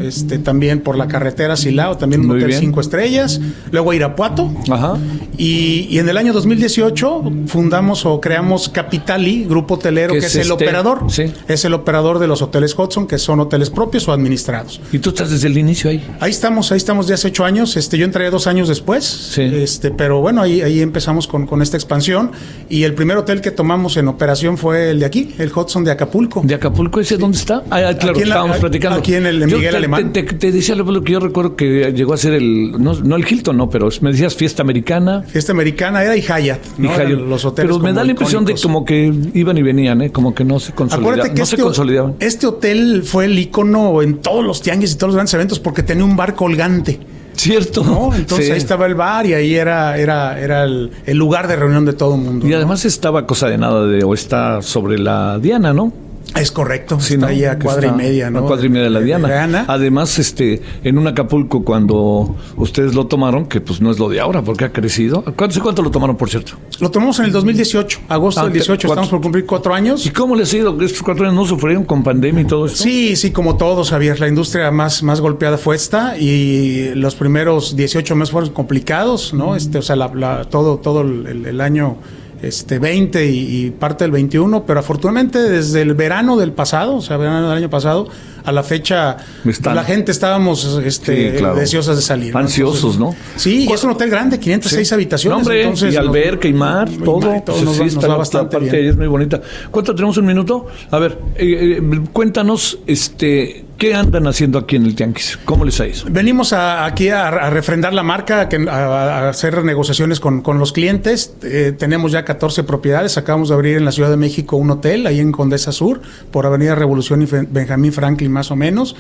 [0.02, 2.62] este, también por la carretera Silao, también un Muy hotel bien.
[2.62, 3.40] cinco estrellas.
[3.72, 4.52] Luego a Irapuato.
[4.72, 4.98] Ajá.
[5.38, 10.32] Y, y en el año 2018 fundamos o creamos Capitali, grupo hotelero, ¿Qué que es
[10.36, 10.54] es, el este?
[10.54, 11.04] operador.
[11.10, 11.24] Sí.
[11.48, 14.80] Es el operador de los hoteles Hudson, que son hoteles propios o administrados.
[14.92, 16.04] Y tú estás desde el inicio ahí.
[16.20, 17.76] Ahí estamos, ahí estamos de hace ocho años.
[17.78, 19.38] Este, yo entré dos años después.
[19.38, 22.32] Este, pero bueno, ahí, ahí empezamos con, con esta expansión.
[22.70, 25.92] Y el primer hotel que tomamos en operación fue el de aquí, el Hudson de
[25.92, 26.42] Acapulco.
[26.44, 27.64] ¿De Acapulco ese dónde está?
[27.70, 29.00] Ah, ah, claro, Aquí en la- estábamos platicando.
[29.00, 30.14] aquí en el de Yo Miguel te, Alemán.
[30.14, 32.72] Te, te- te decía lo que yo recuerdo que llegó a ser el.
[32.82, 35.25] No, no el Hilton, no, pero me decías fiesta americana.
[35.28, 36.60] Fiesta americana era y Hyatt.
[36.78, 36.86] ¿no?
[36.86, 37.00] y Hyatt.
[37.02, 40.12] Eran Los hoteles pero me da la impresión de como que iban y venían, ¿eh?
[40.12, 41.14] Como que no se consolidaban.
[41.20, 42.16] Acuérdate que no este, se consolidaban.
[42.20, 45.84] este hotel fue el icono en todos los tianguis y todos los grandes eventos porque
[45.84, 47.00] tenía un bar colgante.
[47.36, 47.84] Cierto.
[47.84, 48.16] ¿no?
[48.16, 48.52] Entonces Sí.
[48.54, 51.92] ahí estaba el bar y ahí era, era, era el, el lugar de reunión de
[51.94, 52.48] todo el mundo.
[52.48, 52.56] Y ¿no?
[52.56, 55.92] además estaba cosa de nada de, o está sobre la Diana, ¿no?
[56.36, 57.32] Es correcto, Sí, está ¿no?
[57.32, 58.40] ahí a cuadra está y media, ¿no?
[58.40, 59.66] A cuadra y media de la Diana.
[59.68, 64.20] Además, este, en un Acapulco, cuando ustedes lo tomaron, que pues no es lo de
[64.20, 65.24] ahora, porque ha crecido.
[65.36, 66.54] ¿Cuánto, cuánto lo tomaron, por cierto?
[66.82, 68.88] Lo tomamos en el 2018, agosto Ah, del 18, ¿cuánto?
[69.04, 70.06] estamos por cumplir cuatro años.
[70.06, 70.82] ¿Y cómo les ha ido?
[70.82, 72.84] ¿Estos cuatro años no sufrieron con pandemia y todo esto?
[72.84, 77.76] Sí, sí, como todos, Javier, la industria más, más golpeada fue esta y los primeros
[77.78, 79.56] 18 meses fueron complicados, ¿no?
[79.56, 81.96] Este, o sea, la- la- todo, todo el, el año
[82.42, 87.02] este 20 y, y parte del 21, pero afortunadamente desde el verano del pasado, o
[87.02, 88.08] sea, verano del año pasado,
[88.46, 89.76] a la fecha, Están.
[89.76, 91.56] la gente estábamos este, Sí, claro.
[91.56, 92.34] deseosas de salir.
[92.34, 92.40] ¿no?
[92.40, 93.16] Ansiosos, ¿no?
[93.36, 94.94] Sí, y es un hotel grande, 506 Sí.
[94.94, 95.32] habitaciones.
[95.36, 97.20] No, hombre, entonces y alberca y mar, y todo.
[97.22, 98.90] mar y todo Pues nos sí, está va bastante parte bien.
[98.92, 99.42] es muy bonita.
[99.72, 100.68] ¿Cuánto tenemos un minuto?
[100.92, 105.38] A ver, eh, eh, cuéntanos, este, ¿qué andan haciendo aquí en el Tianguis?
[105.46, 106.00] ¿Cómo les ha ido?
[106.10, 111.34] Venimos a- aquí a, a refrendar la marca, a, hacer negociaciones con, con los clientes.
[111.44, 113.18] Eh, tenemos ya 14 propiedades.
[113.18, 116.46] Acabamos de abrir en la Ciudad de México un hotel, ahí en Condesa Sur, por
[116.46, 118.96] Avenida Revolución y Benjamín Franklin más o menos.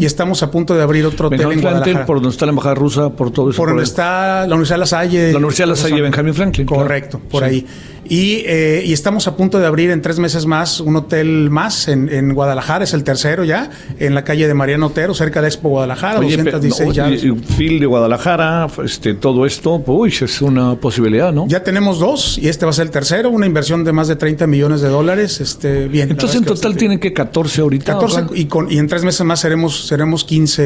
[0.00, 2.06] Y estamos a punto de abrir otro hotel en Franklin, Guadalajara.
[2.06, 3.56] por donde está la embajada rusa, por todo eso.
[3.56, 3.88] Por donde ahí.
[3.88, 5.30] está la Universidad La Salle.
[5.32, 6.66] La Universidad La Salle, Benjamín Franklin.
[6.66, 6.82] claro.
[6.82, 7.48] Correcto, por Sí.
[7.48, 7.66] ahí.
[8.10, 11.88] Y, eh, y estamos a punto de abrir en tres meses más un hotel más
[11.88, 15.48] en, en Guadalajara, es el tercero ya, en la calle de Mariano Otero, cerca de
[15.48, 17.22] Expo Guadalajara, Oye, pe- 216 no, llaves.
[17.22, 21.46] y- y Phil de Guadalajara, este, todo esto, uy, es una posibilidad, ¿no?
[21.48, 24.16] Ya tenemos dos y este va a ser el tercero, una inversión de más de
[24.16, 25.42] 30 millones de dólares.
[25.42, 26.08] Este, bien.
[26.10, 27.92] Entonces, en total tienen que 14 ahorita.
[27.92, 28.40] 14 ¿o qué?
[28.40, 30.62] y, con, y en tres meses más seremos, seremos 15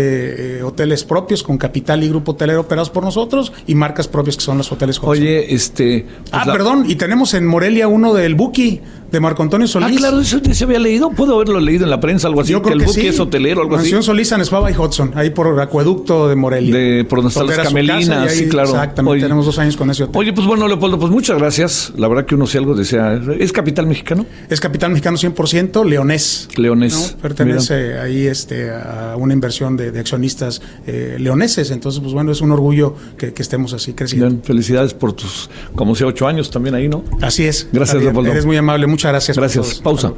[0.58, 4.42] eh, hoteles propios con capital y grupo hotelero operados por nosotros y marcas propias que
[4.42, 4.98] son los hoteles.
[5.02, 6.06] Oye, este.
[6.20, 8.80] pues ah, la- perdón, y tenemos en Morelia uno del Buki,
[9.12, 9.98] de Marco Antonio Ah, Solís.
[9.98, 11.10] claro, eso ya se había leído.
[11.10, 12.52] Puedo haberlo leído en la prensa, algo así.
[12.52, 13.06] Yo que creo el que buque sí.
[13.08, 13.82] es hotelero, algo así.
[13.84, 16.74] Mansión Solís, San Espaba y Hudson, ahí por el acueducto de Morelia.
[16.74, 18.70] De- por donde están las camelinas, sí, claro.
[18.70, 19.22] Exactamente, Oye.
[19.22, 20.16] tenemos dos años con ese hotel.
[20.18, 21.92] Oye, pues bueno, Leopoldo, pues muchas gracias.
[21.96, 23.20] La verdad que uno si algo desea.
[23.38, 24.24] ¿Es capital mexicano?
[24.48, 26.48] Es capital mexicano 100%, leonés.
[26.56, 27.12] Leones.
[27.14, 27.20] ¿no?
[27.20, 31.70] Pertenece ahí este, a una inversión de, de accionistas eh, leoneses.
[31.70, 34.28] Entonces, pues bueno, es un orgullo que, que estemos así creciendo.
[34.28, 37.04] Bien, felicidades por tus, como sea, ocho años también ahí, ¿no?
[37.20, 37.68] Así es.
[37.72, 38.02] Gracias.
[38.02, 38.30] Leopoldo.
[38.30, 38.86] Eres muy amable.
[38.86, 39.36] Muchas gracias.
[39.36, 39.74] por Gracias.
[39.74, 39.82] todo.
[39.82, 40.12] Pausa.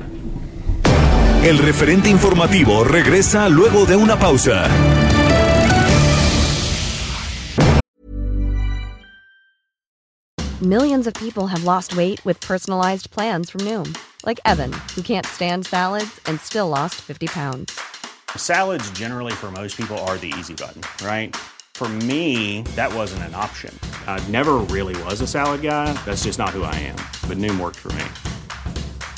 [1.44, 4.66] El referente informativo regresa luego de una pausa.
[10.62, 15.26] Millions of people have lost weight with personalized plans from Noom, like Evan, who can't
[15.26, 17.78] stand salads and still lost 50 pounds.
[18.36, 21.34] Salads, generally, for most people, are the easy button, right?
[21.74, 23.76] For me, that wasn't an option.
[24.06, 25.92] I never really was a salad guy.
[26.06, 26.96] That's just not who I am.
[27.28, 28.04] But Noom worked for me.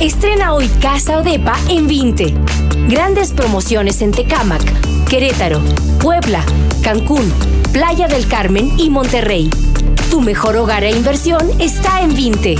[0.00, 2.34] Estrena hoy Casa Odepa en 20.
[2.88, 4.62] Grandes promociones en Tecámac,
[5.08, 5.62] Querétaro,
[6.00, 6.44] Puebla,
[6.82, 7.32] Cancún,
[7.72, 9.48] Playa del Carmen y Monterrey.
[10.10, 12.56] Tu mejor hogar e inversión está en 20.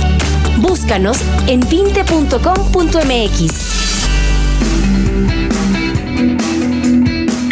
[0.57, 3.86] Búscanos en 20.com.mx.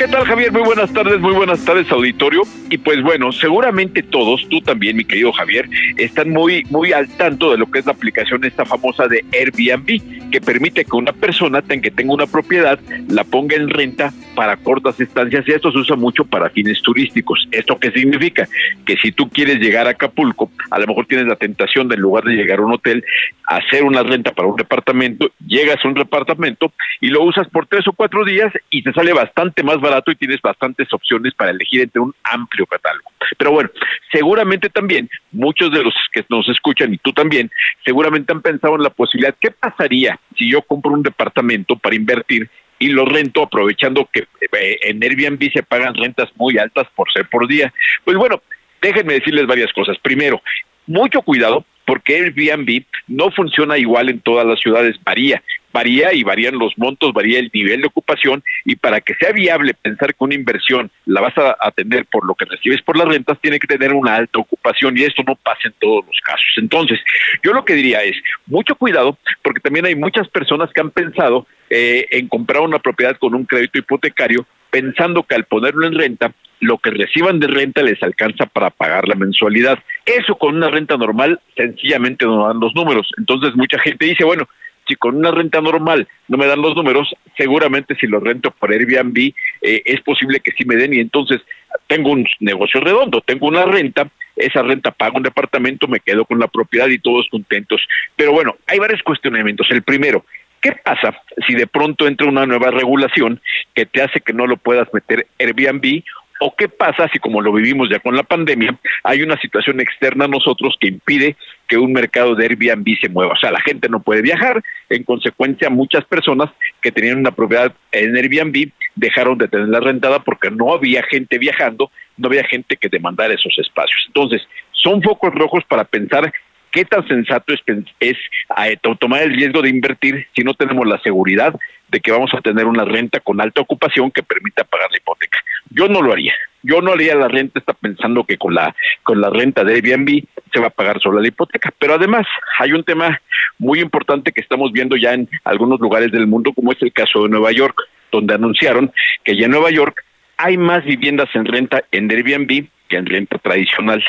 [0.05, 0.51] ¿Qué tal Javier?
[0.51, 2.43] Muy buenas tardes, muy buenas tardes auditorio.
[2.69, 7.49] Y pues bueno, seguramente todos, tú también mi querido Javier, están muy, muy al tanto
[7.49, 11.63] de lo que es la aplicación esta famosa de Airbnb, que permite que una persona
[11.63, 15.95] que tenga una propiedad la ponga en renta para cortas estancias y esto se usa
[15.95, 17.47] mucho para fines turísticos.
[17.51, 18.47] ¿Esto qué significa?
[18.85, 22.01] Que si tú quieres llegar a Acapulco, a lo mejor tienes la tentación de en
[22.01, 23.03] lugar de llegar a un hotel,
[23.47, 27.87] hacer una renta para un departamento, llegas a un departamento y lo usas por tres
[27.87, 31.81] o cuatro días y te sale bastante más barato y tienes bastantes opciones para elegir
[31.81, 33.11] entre un amplio catálogo.
[33.37, 33.69] Pero bueno,
[34.11, 37.51] seguramente también muchos de los que nos escuchan y tú también,
[37.83, 42.49] seguramente han pensado en la posibilidad, ¿qué pasaría si yo compro un departamento para invertir
[42.77, 47.27] y lo rento aprovechando que eh, en Airbnb se pagan rentas muy altas por ser
[47.29, 47.73] por día?
[48.03, 48.41] Pues bueno,
[48.81, 49.97] déjenme decirles varias cosas.
[49.99, 50.41] Primero,
[50.87, 55.41] mucho cuidado porque Airbnb no funciona igual en todas las ciudades, varía,
[55.75, 59.73] varía y varían los montos, varía el nivel de ocupación y para que sea viable
[59.73, 63.37] pensar que una inversión la vas a atender por lo que recibes por las rentas,
[63.41, 66.47] tiene que tener una alta ocupación y esto no pasa en todos los casos.
[66.55, 66.97] Entonces,
[67.43, 68.15] yo lo que diría es,
[68.47, 73.17] mucho cuidado porque también hay muchas personas que han pensado eh, en comprar una propiedad
[73.17, 77.83] con un crédito hipotecario pensando que al ponerlo en renta lo que reciban de renta
[77.83, 79.77] les alcanza para pagar la mensualidad.
[80.05, 83.11] Eso con una renta normal sencillamente no dan los números.
[83.17, 84.47] Entonces mucha gente dice, bueno,
[84.87, 88.71] si con una renta normal no me dan los números, seguramente si lo rento por
[88.71, 91.41] Airbnb eh, es posible que sí me den y entonces
[91.87, 96.39] tengo un negocio redondo, tengo una renta, esa renta paga un departamento, me quedo con
[96.39, 97.81] la propiedad y todos contentos.
[98.15, 99.67] Pero bueno, hay varios cuestionamientos.
[99.69, 100.25] El primero,
[100.65, 103.39] ¿Qué pasa si de pronto entra una nueva regulación
[103.75, 106.01] que te hace que no lo puedas meter Airbnb
[106.41, 110.25] ¿O qué pasa si, como lo vivimos ya con la pandemia, hay una situación externa
[110.25, 113.33] a nosotros que impide que un mercado de Airbnb se mueva?
[113.33, 116.49] O sea, la gente no puede viajar, en consecuencia muchas personas
[116.81, 121.89] que tenían una propiedad en Airbnb dejaron de tenerla rentada porque no había gente viajando,
[122.17, 124.03] no había gente que demandara esos espacios.
[124.07, 126.33] Entonces, son focos rojos para pensar
[126.71, 127.61] qué tan sensato es,
[128.01, 128.17] es
[128.57, 131.55] eh, tomar el riesgo de invertir si no tenemos la seguridad
[131.87, 135.39] de que vamos a tener una renta con alta ocupación que permita pagar la hipoteca.
[135.75, 136.33] Yo no lo haría.
[136.63, 140.23] Yo no haría la renta, está pensando que con la con la renta de Airbnb
[140.51, 141.71] se va a pagar solo la hipoteca.
[141.77, 142.25] Pero además
[142.57, 143.21] hay un tema
[143.59, 147.23] muy importante que estamos viendo ya en algunos lugares del mundo, como es el caso
[147.23, 147.77] de Nueva York,
[148.11, 148.91] donde anunciaron
[149.23, 150.03] que ya en Nueva York
[150.37, 154.03] hay más viviendas en renta en Airbnb que en renta tradicional.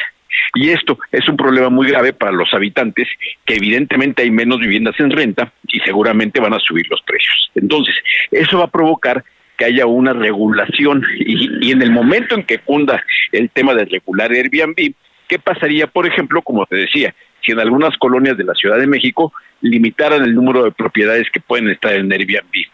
[0.55, 3.09] Y esto es un problema muy grave para los habitantes,
[3.45, 7.51] que evidentemente hay menos viviendas en renta y seguramente van a subir los precios.
[7.55, 7.95] Entonces,
[8.31, 9.25] eso va a provocar
[9.57, 13.85] que haya una regulación y, y en el momento en que cunda el tema de
[13.85, 14.95] regular Airbnb,
[15.29, 17.15] ¿qué pasaría, por ejemplo, como te decía,
[17.45, 21.41] si en algunas colonias de la Ciudad de México limitaran el número de propiedades que
[21.41, 22.67] pueden estar en Airbnb?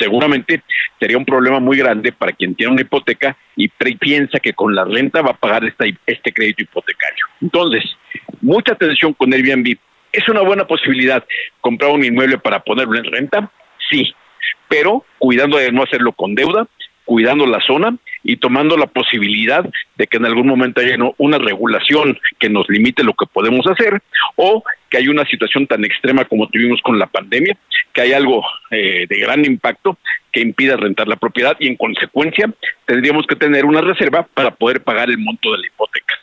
[0.00, 0.62] seguramente
[0.98, 4.84] sería un problema muy grande para quien tiene una hipoteca y piensa que con la
[4.84, 7.26] renta va a pagar esta, este crédito hipotecario.
[7.42, 7.84] Entonces,
[8.40, 9.76] mucha atención con Airbnb.
[10.12, 11.24] ¿Es una buena posibilidad
[11.60, 13.50] comprar un inmueble para ponerlo en renta?
[13.90, 14.12] Sí,
[14.68, 16.66] pero cuidando de no hacerlo con deuda,
[17.04, 19.64] cuidando la zona y tomando la posibilidad
[19.96, 24.00] de que en algún momento haya una regulación que nos limite lo que podemos hacer
[24.36, 27.56] o que hay una situación tan extrema como tuvimos con la pandemia,
[27.92, 29.98] que hay algo eh, de gran impacto
[30.30, 32.48] que impida rentar la propiedad y en consecuencia
[32.86, 36.14] tendríamos que tener una reserva para poder pagar el monto de la hipoteca.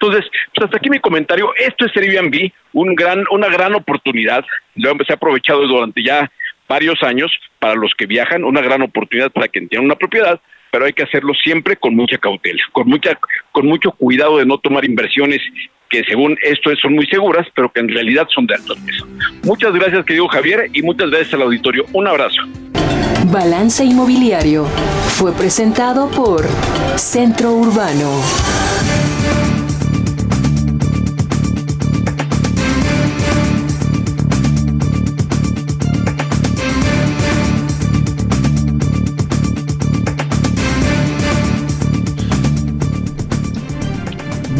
[0.00, 1.52] Entonces, pues hasta aquí mi comentario.
[1.56, 4.44] Esto es Airbnb, un gran, una gran oportunidad.
[4.76, 6.30] Lo hemos aprovechado durante ya
[6.70, 10.84] varios años para los que viajan, una gran oportunidad para quien tiene una propiedad, pero
[10.84, 13.18] hay que hacerlo siempre con mucha cautela, con mucha,
[13.50, 15.40] con mucho cuidado de no tomar inversiones
[15.88, 19.08] que según esto son muy seguras, pero que en realidad son de alto riesgo.
[19.42, 21.84] Muchas gracias, querido Javier, y muchas gracias al auditorio.
[21.92, 22.40] Un abrazo.
[23.32, 24.66] Balance Inmobiliario
[25.18, 26.46] fue presentado por
[26.96, 28.12] Centro Urbano.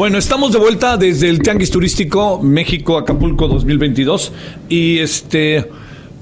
[0.00, 4.32] Bueno, estamos de vuelta desde el Tianguis Turístico México Acapulco 2022
[4.70, 5.66] y este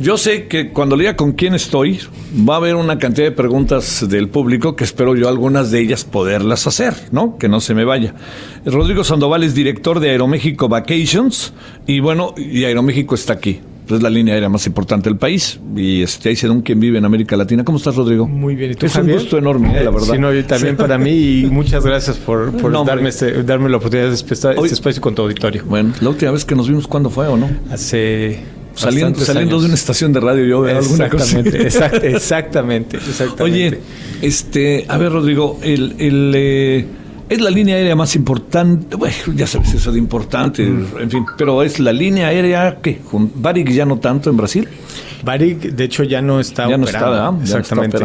[0.01, 2.01] yo sé que cuando lea con quién estoy
[2.37, 6.03] va a haber una cantidad de preguntas del público que espero yo algunas de ellas
[6.03, 7.39] poderlas hacer, ¿no?
[7.39, 8.17] Que no se me vaya.
[8.67, 11.53] Rodrigo Sandoval es director de Aeroméxico Vacations
[11.87, 13.61] y bueno, y Aeroméxico está aquí
[13.97, 16.99] es la línea aérea más importante del país y este, ahí se un quien vive
[16.99, 17.65] en América Latina.
[17.65, 18.27] ¿Cómo estás, Rodrigo?
[18.27, 18.73] Muy bien.
[18.73, 20.15] ¿Y tú, es un gusto enorme, eh, la verdad.
[20.15, 22.53] Sí, no, también para mí y muchas gracias por,
[22.85, 25.65] darme, este, darme la oportunidad de estar este espacio con tu auditorio.
[25.67, 27.49] Bueno, la última vez que nos vimos, ¿cuándo fue o no?
[27.71, 28.59] Hace...
[28.75, 31.41] Saliendo, saliendo de una estación de radio yo veo alguna cosa.
[31.41, 31.67] Exactamente,
[32.17, 33.43] exactamente, exactamente.
[33.43, 33.81] Oye,
[34.23, 35.97] este, a ver, Rodrigo, el...
[35.99, 36.87] el eh,
[37.29, 40.87] es la línea aérea más importante, bueno, ya sabes eso de importante, mm.
[41.01, 43.01] en fin, pero es la línea aérea que
[43.35, 44.69] Varig ya no tanto en Brasil.
[45.23, 47.99] Varig, de hecho, ya no está ya No está, Exactamente.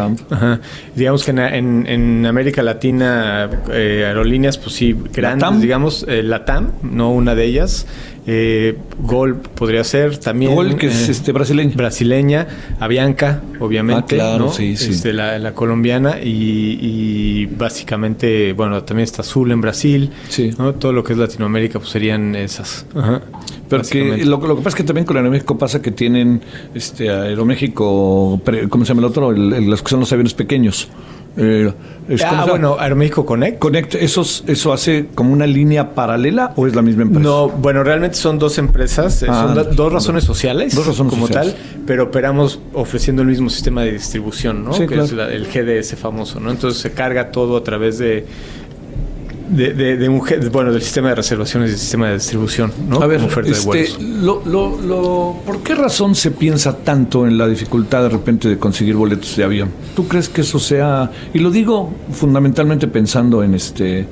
[0.96, 7.12] Digamos que en, en, América Latina, eh, aerolíneas, pues sí, grandes, digamos, eh, Latam, no
[7.12, 7.86] una de ellas.
[8.26, 10.56] Eh, Gol podría ser también.
[10.56, 11.76] Gol, que es eh, este brasileña.
[11.76, 12.48] Brasileña,
[12.80, 14.16] Avianca, obviamente.
[14.16, 14.92] Ah, claro, sí, sí.
[14.92, 20.10] Este, la, colombiana y, básicamente, bueno, también está Azul en Brasil.
[20.30, 20.52] Sí.
[20.80, 22.86] Todo lo que es Latinoamérica, pues serían esas.
[22.96, 23.22] Ajá.
[23.70, 26.42] Pero que, lo, que pasa es que también con Aeroméxico pasa que tienen
[26.76, 29.32] este Aeroméxico, ¿cómo se llama el otro?
[29.32, 30.90] los que son los aviones pequeños.
[31.36, 31.74] Eh,
[32.24, 33.60] ah, bueno, Aeroméxico Connect.
[33.60, 37.24] Connect, ¿esos, ¿eso hace como una línea paralela o es la misma empresa?
[37.24, 41.28] No, bueno, realmente son dos empresas, eh, son ah, dos razones sociales dos razones como
[41.28, 41.56] tal,
[41.88, 44.72] pero operamos ofreciendo el mismo sistema de distribución, ¿no?
[44.72, 46.52] que es el GDS famoso, ¿no?
[46.52, 48.26] Entonces se carga todo a través de
[49.50, 53.02] de, un, bueno, del sistema de reservaciones y del sistema de distribución, ¿no?
[53.02, 58.10] A ver, este, lo, lo, ¿por qué razón se piensa tanto en la dificultad de
[58.10, 59.70] repente de conseguir boletos de avión?
[59.96, 64.08] ¿Tú crees que eso sea, y lo digo fundamentalmente pensando en este,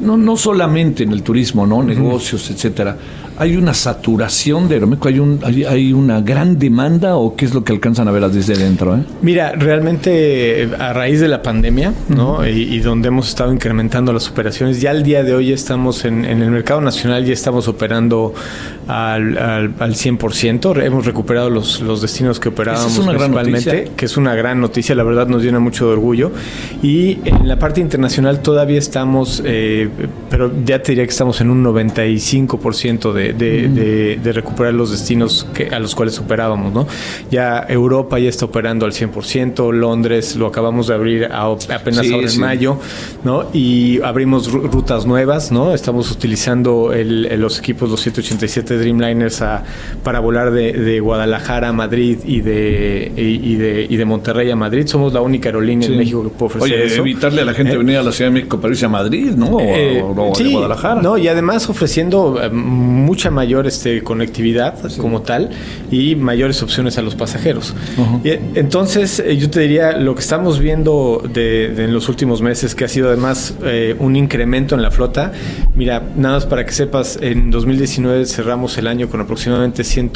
[0.00, 1.82] no, no solamente en el turismo, ¿no?
[1.82, 2.96] Negocios, etcétera
[3.38, 5.08] ¿Hay una saturación de Aeroméxico?
[5.08, 8.56] ¿Hay, un, hay, una gran demanda o qué es lo que alcanzan a ver desde
[8.56, 8.96] dentro?
[8.96, 9.00] Eh?
[9.22, 12.46] Mira, realmente a raíz de la pandemia, ¿no?
[12.46, 16.50] y, donde hemos estado incrementando las operaciones, ya al día de hoy estamos en, el
[16.50, 18.34] mercado nacional, ya estamos operando
[18.86, 20.82] al, al, 100%.
[20.82, 25.26] Hemos recuperado los, los destinos que operábamos principalmente, que es una gran noticia, la verdad
[25.26, 26.32] nos llena mucho de orgullo.
[26.82, 29.88] Y en la parte internacional todavía estamos, eh,
[30.28, 35.68] pero ya te diría que estamos en un 95% de de, recuperar los destinos que,
[35.68, 36.86] a los cuales operábamos, ¿no?
[37.30, 42.40] Ya Europa ya está operando al 100%, Londres lo acabamos de abrir apenas ahora en
[42.40, 42.78] mayo,
[43.24, 43.46] ¿no?
[43.52, 45.74] Y abrimos rutas nuevas, ¿no?
[45.74, 49.42] Estamos utilizando los equipos, los 787 Dreamliners
[50.02, 54.86] para volar de, Guadalajara a Madrid y de, y, de, y de Monterrey a Madrid.
[54.86, 57.78] Somos la única aerolínea en México que puede ofrecer Oye, evitarle a la gente eh,
[57.78, 59.58] venir a la Ciudad de México para irse a Madrid, ¿no?
[59.60, 61.02] Eh, o, o sí, de Guadalajara.
[61.02, 62.50] No, y además ofreciendo eh,
[63.12, 65.50] mucha mayor este, conectividad como tal
[65.90, 67.74] y mayores opciones a los pasajeros.
[68.24, 72.40] Y, entonces, eh, yo te diría, lo que estamos viendo de, de en los últimos
[72.40, 75.32] meses, que ha sido además eh, un incremento en la flota,
[75.76, 80.12] mira, nada más para que sepas, en 2019 cerramos el año con aproximadamente 100,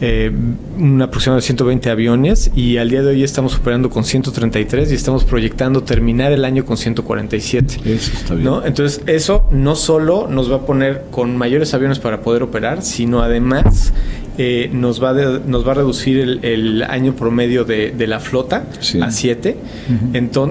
[0.00, 0.32] eh,
[0.78, 4.94] un aproximado de 120 aviones y al día de hoy estamos operando con 133 y
[4.96, 7.76] estamos proyectando terminar el año con 147.
[7.84, 8.46] Eso está bien.
[8.46, 8.66] ¿no?
[8.66, 13.22] Entonces, eso no solo nos va a poner con mayores aviones para poder operar, sino
[13.22, 13.92] además
[14.38, 18.20] eh, nos, va de- nos va a reducir el, el año promedio de, de la
[18.20, 19.00] flota Sí.
[19.00, 19.56] a 7.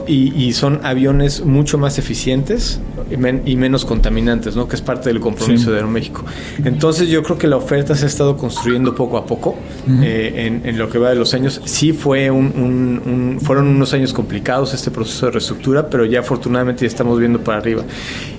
[0.08, 2.80] y, y son aviones mucho más eficientes
[3.12, 4.68] y, men- y menos contaminantes, ¿no?
[4.68, 5.70] que es parte del compromiso Sí.
[5.72, 6.24] de Aeroméxico.
[6.64, 9.56] Entonces, yo creo que la oferta se ha estado construyendo poco a poco
[10.02, 11.62] eh, en, en lo que va de los años.
[11.66, 16.20] Sí fue un, un- un- fueron unos años complicados este proceso de reestructura, pero ya
[16.22, 17.84] afortunadamente ya estamos viendo para arriba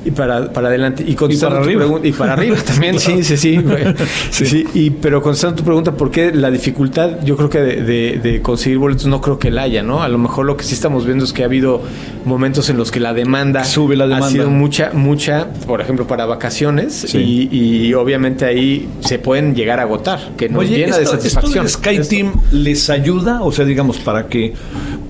[0.04, 1.04] y para, para adelante.
[1.06, 2.00] Y, contestando para arriba.
[2.02, 3.56] y para arriba también, sí, sí, sí.
[3.58, 3.84] güey.
[4.30, 4.46] Sí.
[4.46, 7.22] Sí, y, pero contestando tu pregunta, ¿por qué la dificultad?
[7.22, 10.02] Yo creo que de, de- de conseguir boletos no creo que la haya, ¿no?
[10.02, 11.82] A lo mejor lo que sí estamos viendo es que ha habido
[12.24, 14.26] momentos en los que la demanda, Sube la demanda.
[14.28, 17.48] ha sido mucha, mucha, por ejemplo, para vacaciones Sí.
[17.52, 21.16] y, y obviamente ahí se pueden llegar a agotar, que nos Oye, llena de esto,
[21.16, 21.64] esto satisfacción.
[21.64, 24.54] del Sky Esto- Team les ayuda, o sea, digamos, para que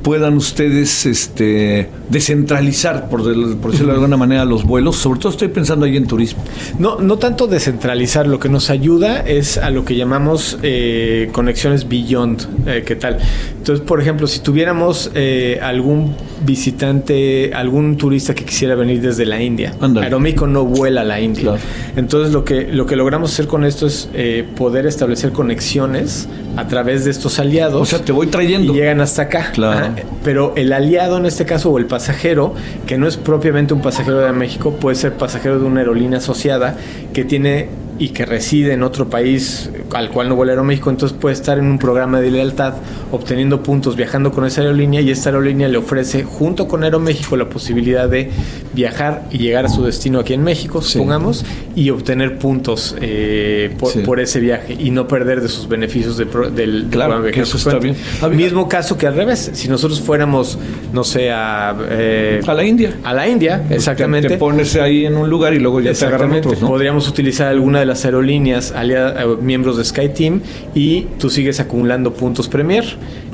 [0.03, 4.97] puedan ustedes este, descentralizar, por, del- por decirlo de alguna manera, los vuelos.
[4.97, 6.43] Sobre todo estoy pensando ahí en turismo.
[6.79, 10.16] No, no tanto descentralizar, lo que nos ayuda es a lo que llamamos
[10.63, 13.19] eh, conexiones beyond, eh, ¿qué tal?
[13.59, 16.15] Entonces, por ejemplo, si tuviéramos eh, algún
[16.45, 20.07] visitante, algún turista que quisiera venir desde la India, Ándale.
[20.07, 21.43] Aeroméxico no vuela a la India.
[21.43, 21.59] Claro.
[21.97, 24.09] Entonces, lo que, lo que logramos hacer con esto es
[24.57, 27.81] poder establecer conexiones a través de estos aliados.
[27.81, 28.73] O sea, te voy trayendo.
[28.73, 29.51] Y llegan hasta acá.
[29.53, 29.79] Claro.
[29.79, 29.95] Ajá.
[30.25, 32.55] Pero el aliado en este caso, o el pasajero,
[32.87, 36.77] que no es propiamente un pasajero de México, puede ser pasajero de una aerolínea asociada
[37.13, 37.69] que tiene
[37.99, 41.67] y que reside en otro país al cual no vuela Aeroméxico, entonces puede estar en
[41.67, 42.75] un programa de lealtad
[43.13, 47.49] obteniendo puntos viajando con esa aerolínea y esta aerolínea le ofrece junto con Aeroméxico la
[47.49, 48.31] posibilidad de
[48.75, 51.45] viajar y llegar a su destino aquí en México, supongamos,
[51.75, 54.01] y obtener puntos eh, por, Sí.
[54.01, 57.33] por ese viaje y no perder de sus beneficios de pro- del, Claro, programa de
[57.33, 58.29] que eso está.
[58.29, 60.59] Mismo caso que al revés, si nosotros fuéramos,
[60.93, 62.97] no sé, a, eh, A la India.
[63.05, 64.29] a la India, exactamente.
[64.29, 66.49] Te, te pones ahí en un lugar y luego ya te agarran Exactamente.
[66.49, 66.69] otros, ¿no?
[66.69, 70.41] Podríamos utilizar alguna de las aerolíneas aliadas, eh, miembros de SkyTeam
[70.75, 72.85] y tú sigues acumulando puntos Premier,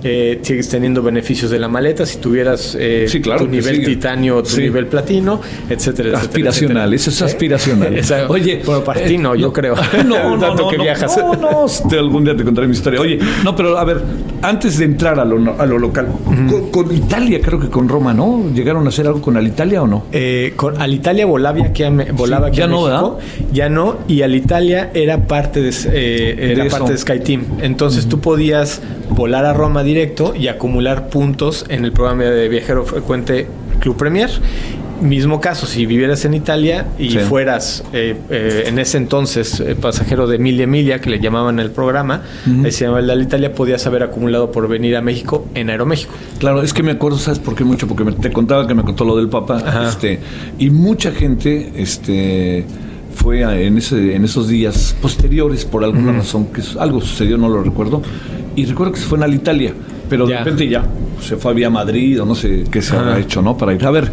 [0.04, 3.74] eh, sigues teniendo beneficios de la maleta si tuvieras eh, Sí, claro tu que nivel
[3.76, 3.86] sigue.
[3.88, 4.62] titanio tu Sí.
[4.62, 6.18] nivel platino, etcétera, etcétera.
[6.18, 6.96] Aspiracional, etcétera.
[6.96, 7.94] eso es aspiracional.
[7.98, 8.32] Exacto.
[8.32, 9.74] Oye, bueno, para ti no, eh, yo creo.
[10.06, 11.16] No, no, Tanto no, que no, viajas.
[11.16, 13.00] No, no, este, algún día te contaré mi historia.
[13.00, 14.02] Oye, no, pero a ver,
[14.42, 18.12] antes de entrar a lo, a lo local, con, con Italia, creo que con Roma,
[18.12, 18.50] ¿no?
[18.54, 20.04] ¿Llegaron a hacer algo con Alitalia o no?
[20.12, 23.18] Eh, con Alitalia volaba aquí a, Me- volaba aquí ya a no, México,
[23.52, 27.44] ya no, y Alitalia era parte de, eh, era De parte de SkyTeam.
[27.60, 28.80] Entonces tú podías
[29.10, 33.46] volar a Roma directo y acumular puntos en el programa de viajero frecuente
[33.80, 34.30] Club Premier.
[35.02, 37.18] Mismo caso, si vivieras en Italia y Sí.
[37.18, 41.72] fueras eh, eh, en ese entonces eh, pasajero de Emilia Emilia, que le llamaban el
[41.72, 42.22] programa,
[42.64, 46.12] ahí se llamaba el de Alitalia, podías haber acumulado por venir a México en Aeroméxico.
[46.38, 47.88] Claro, es que me acuerdo, ¿sabes por qué mucho?
[47.88, 50.20] Porque me- te contaba que me contó lo del Papa, este,
[50.60, 52.64] y mucha gente, este,
[53.12, 57.48] fue a- en ese, en esos días posteriores por alguna razón que algo sucedió, no
[57.48, 58.02] lo recuerdo,
[58.56, 59.72] y recuerdo que se fue a Italia,
[60.08, 60.38] pero de Ya.
[60.40, 60.84] repente ya
[61.20, 63.56] se fue vía Madrid o no sé qué se habrá hecho, ¿no?
[63.56, 64.10] Para ir a ver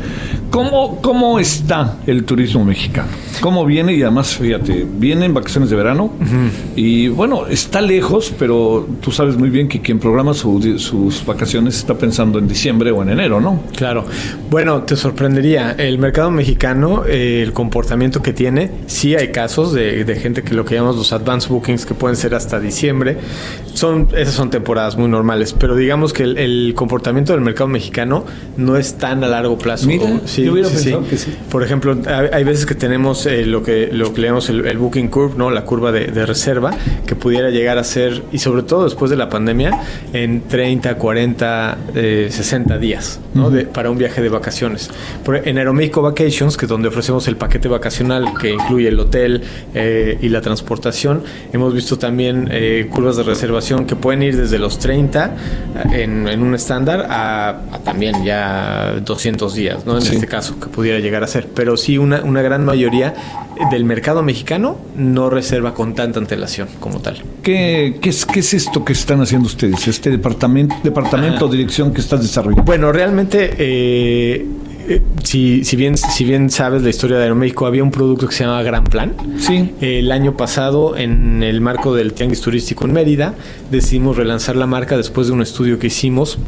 [0.52, 3.08] cómo cómo está el turismo mexicano,
[3.42, 6.12] cómo viene y además fíjate, viene en vacaciones de verano
[6.76, 11.78] y bueno está lejos, pero tú sabes muy bien que quien programa su- sus vacaciones
[11.78, 13.64] está pensando en diciembre o en enero, ¿no?
[13.76, 14.06] Claro.
[14.52, 15.72] Bueno, te sorprendería.
[15.72, 20.54] El mercado mexicano, eh, el comportamiento que tiene, sí hay casos de, de gente que
[20.54, 23.18] lo que llamamos los advance bookings, que pueden ser hasta diciembre.
[23.74, 28.26] Son, esas son temporadas muy normales, pero digamos que el, el comportamiento del mercado mexicano
[28.58, 29.88] no es tan a largo plazo.
[29.88, 31.10] Mira, Sí, yo hubiera sí, pensado sí.
[31.10, 31.36] que sí.
[31.50, 34.78] Por ejemplo, hay, hay veces que tenemos eh, lo que lo que llamamos el, el
[34.78, 35.50] booking curve, ¿no?
[35.52, 36.72] La curva de, de reserva,
[37.06, 39.82] que pudiera llegar a ser, y sobre todo después de la pandemia,
[40.14, 43.50] en 30, 40, eh, 60 días, ¿no?
[43.50, 44.90] De- para un viaje de vacaciones.
[45.24, 49.42] Por- en Aeroméxico Vacations, que es donde ofrecemos el paquete vacacional que incluye el hotel
[49.74, 51.24] eh, y la transportación,
[51.54, 55.32] hemos visto también eh, curvas de reservación que pueden ir desde los 30
[55.91, 59.95] en, en un estándar a, a también ya 200 días, ¿no?
[59.95, 60.15] En Sí.
[60.15, 61.47] este caso, que pudiera llegar a ser.
[61.53, 63.13] Pero sí, una, una gran mayoría
[63.72, 67.22] del mercado mexicano no reserva con tanta antelación como tal.
[67.43, 69.88] ¿Qué, qué es, qué es esto que están haciendo ustedes?
[69.88, 72.63] Este departamento, departamento o dirección que estás desarrollando.
[72.63, 74.45] Bueno, realmente eh,
[74.90, 78.34] eh, si, si, bien, si bien sabes la historia de Aeroméxico, había un producto que
[78.34, 79.14] se llama Gran Plan.
[79.38, 79.76] Sí.
[79.82, 83.36] El año pasado, en el marco del Tianguis Turístico en Mérida,
[83.70, 86.40] decidimos relanzar la marca después de un estudio que hicimos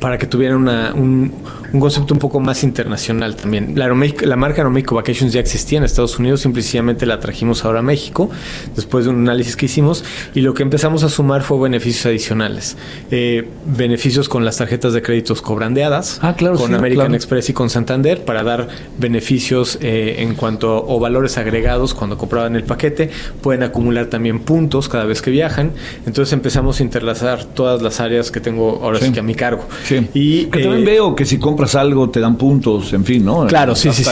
[0.00, 1.32] para que tuviera una, un,
[1.72, 3.72] un concepto un poco más internacional también.
[3.76, 7.80] La, Aeroméxico- la marca Aeroméxico Vacations ya existía en Estados Unidos, simplemente la trajimos ahora
[7.80, 8.30] a México,
[8.76, 10.04] después de un análisis que hicimos,
[10.34, 12.76] y lo que empezamos a sumar fue beneficios adicionales.
[13.10, 17.14] Eh, beneficios con las tarjetas de créditos cobrandeadas, Ah, claro, con sí, American claro.
[17.16, 18.68] Express y con Santander, para dar
[18.98, 23.10] beneficios eh, en cuanto o valores agregados cuando compraban el paquete.
[23.40, 25.72] Pueden acumular también puntos cada vez que viajan.
[26.06, 29.12] Entonces empezamos a interlazar todas las áreas que tengo ahora sí, Sí.
[29.12, 29.64] que a mi cargo.
[29.84, 30.08] Sí.
[30.14, 33.46] Y que también eh, veo que si compras algo te dan puntos, en fin, ¿no?
[33.46, 34.04] Claro, sí, sí,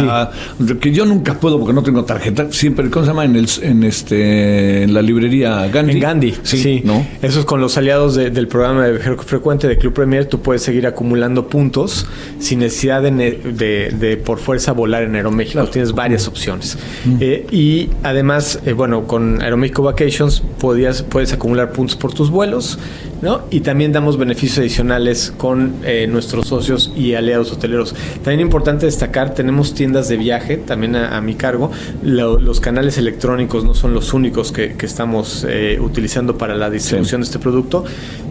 [0.80, 2.48] Que yo nunca puedo porque no tengo tarjeta.
[2.50, 3.24] Siempre, ¿cómo se llama?
[3.24, 5.92] En, el, en, este, en la librería Gandhi.
[5.92, 6.82] En Gandhi, sí.
[6.84, 7.06] ¿no?
[7.22, 10.26] Eso es con los aliados de- del programa de frecuente de Club Premier.
[10.26, 12.06] Tú puedes seguir acumulando puntos
[12.38, 15.64] sin necesidad de, de- de por fuerza volar en Aeroméxico.
[15.66, 16.78] Tienes varias opciones.
[17.20, 22.78] Eh, y además, eh, bueno, con Aeroméxico Vacations podías, puedes acumular puntos por tus vuelos,
[23.22, 23.42] ¿no?
[23.50, 27.94] Y también damos beneficios adicionales con eh, nuestros socios y aliados hoteleros.
[28.24, 31.70] También importante destacar, tenemos tiendas de viaje también a, a mi cargo.
[32.02, 36.70] Lo- los canales electrónicos no son los únicos que, que estamos eh, utilizando para la
[36.70, 37.84] distribución de este producto,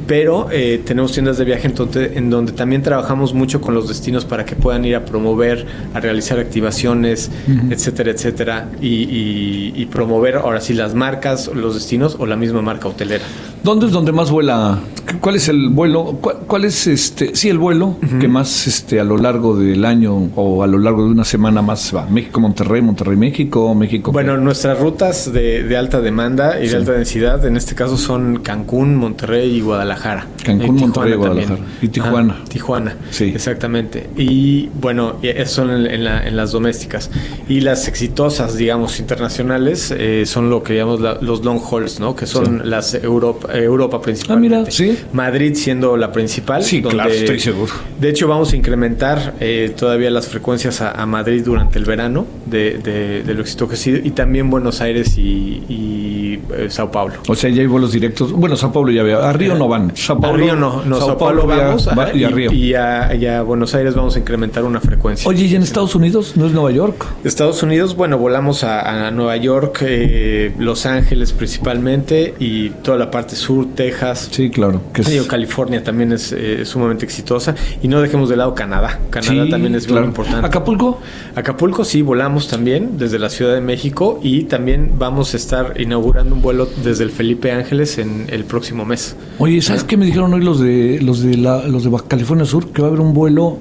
[0.10, 4.26] pero eh, tenemos tiendas de viaje entonces, en donde también trabajamos mucho con los destinos
[4.26, 7.30] para que puedan ir a promover, a realizar activaciones,
[7.70, 12.64] etcétera, etcétera, y, y- y promover ahora sí las marcas, los destinos o la misma
[12.64, 13.24] marca hotelera.
[13.64, 14.80] ¿Dónde es donde más vuela?
[15.22, 16.18] ¿Cuál es el vuelo?
[16.22, 17.36] ¿Cuál, cuál es este?
[17.36, 21.04] Sí, el vuelo que más este a lo largo del año o a lo largo
[21.06, 22.06] de una semana más va.
[22.10, 24.12] México, Monterrey, Monterrey, México, México.
[24.12, 26.72] Bueno, nuestras rutas de, de alta demanda y Sí.
[26.72, 29.99] de alta densidad en este caso son Cancún, Monterrey y Guadalajara.
[30.44, 31.56] Cancún, Y Monterrey, Tijuana Guadalajara.
[31.58, 31.78] también.
[31.82, 32.34] Y Tijuana.
[32.34, 33.24] Ajá, Tijuana, Sí.
[33.36, 34.10] exactamente.
[34.18, 37.10] Y bueno, esas son en, en la- en las domésticas.
[37.48, 42.16] Y las exitosas, digamos, internacionales eh, son lo que llamamos la- los long hauls, ¿no?
[42.16, 42.68] Que son Sí.
[42.70, 44.56] las Europa, Europa principalmente.
[44.56, 44.98] Ah, mira, sí.
[45.14, 46.64] Madrid siendo la principal.
[46.64, 47.72] Sí, claro, estoy seguro.
[48.00, 52.26] De hecho, vamos a incrementar eh, todavía las frecuencias a, a Madrid durante el verano
[52.46, 56.68] de, de- de lo exitoso que ha sido y también Buenos Aires y, y, eh,
[56.70, 57.16] Sao Paulo.
[57.28, 58.32] O sea, ya hay vuelos directos.
[58.32, 59.22] Bueno, Sao Paulo ya veo.
[59.24, 59.96] A Río no van.
[59.96, 62.52] Sao A Paulo, Río no, no Sao, Paulo, ya vamos va- y a Río.
[62.52, 65.28] y a, y a Buenos Aires vamos a incrementar una frecuencia.
[65.30, 66.34] Oye, ¿y en Estados Unidos?
[66.36, 67.06] ¿No es Nueva York?
[67.24, 73.10] Estados Unidos, bueno, volamos a, a Nueva York, eh, Los Ángeles principalmente y toda la
[73.12, 74.30] parte sur, Texas.
[74.32, 74.82] Sí, claro.
[74.94, 77.56] Que es- California también es eh, sumamente exitosa.
[77.82, 79.00] Y no dejemos de lado Canadá.
[79.10, 80.02] Canadá Sí, también es claro.
[80.02, 80.46] muy importante.
[80.46, 81.00] ¿Acapulco?
[81.36, 86.19] Acapulco sí, volamos también desde la Ciudad de México y también vamos a estar inaugurando
[86.32, 89.16] un vuelo desde el Felipe Ángeles en el próximo mes.
[89.38, 92.46] Oye, ¿sabes qué me dijeron hoy los de los de la, los de Baja California
[92.46, 92.72] Sur?
[92.72, 93.58] Que va a haber un vuelo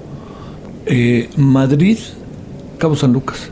[0.86, 1.98] eh, Madrid,
[2.78, 3.50] Cabo San Lucas.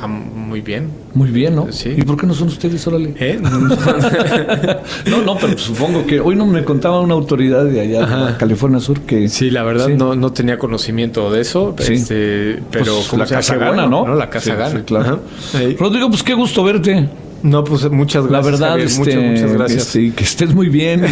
[0.00, 0.88] Ah, muy bien.
[1.14, 1.70] Muy bien, ¿no?
[1.72, 1.94] Sí.
[1.96, 3.14] ¿Y por qué no son ustedes, órale?
[3.18, 3.40] ¿Eh?
[5.10, 8.38] No, no, pero supongo que hoy no me contaba una autoridad de allá de Ajá.
[8.38, 9.94] California Sur que Sí, la verdad Sí.
[9.94, 11.94] No, no tenía conocimiento de eso, Sí.
[11.94, 14.14] este, pero Pues, la casa gana, bueno, ¿no?
[14.14, 14.70] La casa Sí, gana.
[14.78, 15.20] sí, claro.
[15.54, 15.58] Ajá.
[15.78, 17.08] Rodrigo, pues qué gusto verte.
[17.44, 18.52] No, pues muchas La gracias.
[18.52, 19.82] verdad, Javier, este, muchas, muchas gracias.
[19.96, 21.04] este, que estés muy bien.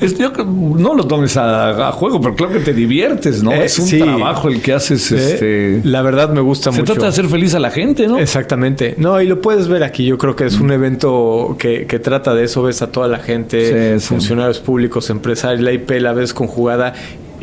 [0.00, 3.52] Este, yo no lo tomes a, a juego, pero claro que te diviertes, ¿no?
[3.52, 3.98] Eh, es un sí.
[3.98, 5.12] trabajo el que haces.
[5.12, 6.94] Eh, este, la verdad me gusta se mucho.
[6.94, 8.18] trata de hacer feliz a la gente, ¿no?
[8.18, 8.94] Exactamente.
[8.96, 10.06] No, y lo puedes ver aquí.
[10.06, 12.62] Yo creo que es un evento que, que trata de eso.
[12.62, 14.06] Ves a toda la gente, Sí, sí.
[14.08, 16.94] funcionarios públicos, empresarios, la IP la ves conjugada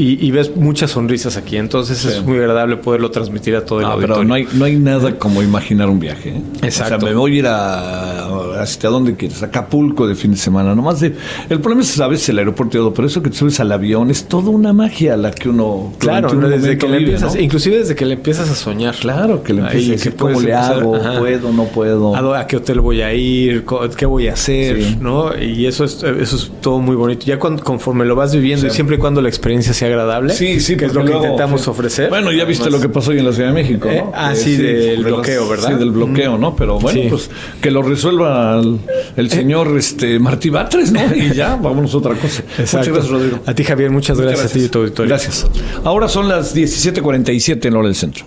[0.01, 1.57] y, y ves muchas sonrisas aquí.
[1.57, 2.07] Entonces Sí.
[2.09, 4.15] es muy agradable poderlo transmitir a todo el No, auditorio.
[4.15, 6.29] pero no hay, no hay nada como imaginar un viaje.
[6.29, 6.41] ¿eh?
[6.63, 6.95] Exacto.
[6.95, 8.27] O sea, me voy a ir a,
[8.61, 10.73] hasta donde quieres, Acapulco de fin de semana.
[10.75, 11.13] Nomás de,
[11.49, 13.71] el problema es a veces el aeropuerto y todo, pero eso que te subes al
[13.71, 17.41] avión es toda una magia la que uno Claro, desde que le empiezas, ¿no?
[17.41, 18.95] inclusive desde que le empiezas a soñar.
[18.95, 20.95] Claro, que le empiezas a decir, ¿cómo le hago?
[20.95, 21.19] ajá.
[21.19, 21.51] ¿Puedo?
[21.51, 22.15] ¿No puedo?
[22.35, 23.65] ¿A, qué hotel voy a ir?
[23.97, 24.81] ¿Qué voy a hacer?
[24.81, 24.97] Sí.
[24.99, 25.37] ¿no?
[25.37, 27.25] Y eso es, eso es todo muy bonito.
[27.25, 28.67] Ya cuando, conforme lo vas viviendo Sí.
[28.67, 31.23] y siempre y cuando la experiencia sea agradable, Sí, sí, que es lo que luego,
[31.23, 31.69] intentamos sí.
[31.69, 32.09] ofrecer.
[32.09, 34.11] Bueno, ya viste Además- lo que pasó hoy en la Ciudad de México, Eh, ¿no?
[34.13, 35.69] ah, sí, del bloqueo, ¿verdad?
[35.69, 36.55] Sí, del bloqueo, ¿no?
[36.55, 37.29] Pero bueno, pues
[37.61, 38.79] que lo resuelva el,
[39.15, 41.01] el señor este Martí Batres, ¿no?
[41.15, 42.43] Y ya, vámonos a otra cosa.
[42.57, 43.39] Muchas gracias, Rodrigo.
[43.45, 45.09] A ti, Javier, muchas Muchas gracias, a ti y a tu auditorio.
[45.09, 45.47] Gracias.
[45.83, 48.25] Ahora son las 17:47 en hora del centro.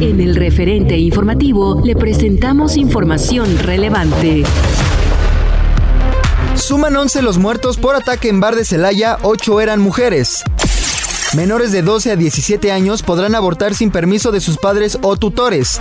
[0.00, 4.42] En el referente informativo le presentamos información relevante.
[6.56, 10.42] Suman 11 los muertos por ataque en bar de Celaya, 8 eran mujeres.
[11.36, 15.80] Menores de 12 a 17 años podrán abortar sin permiso de sus padres o tutores.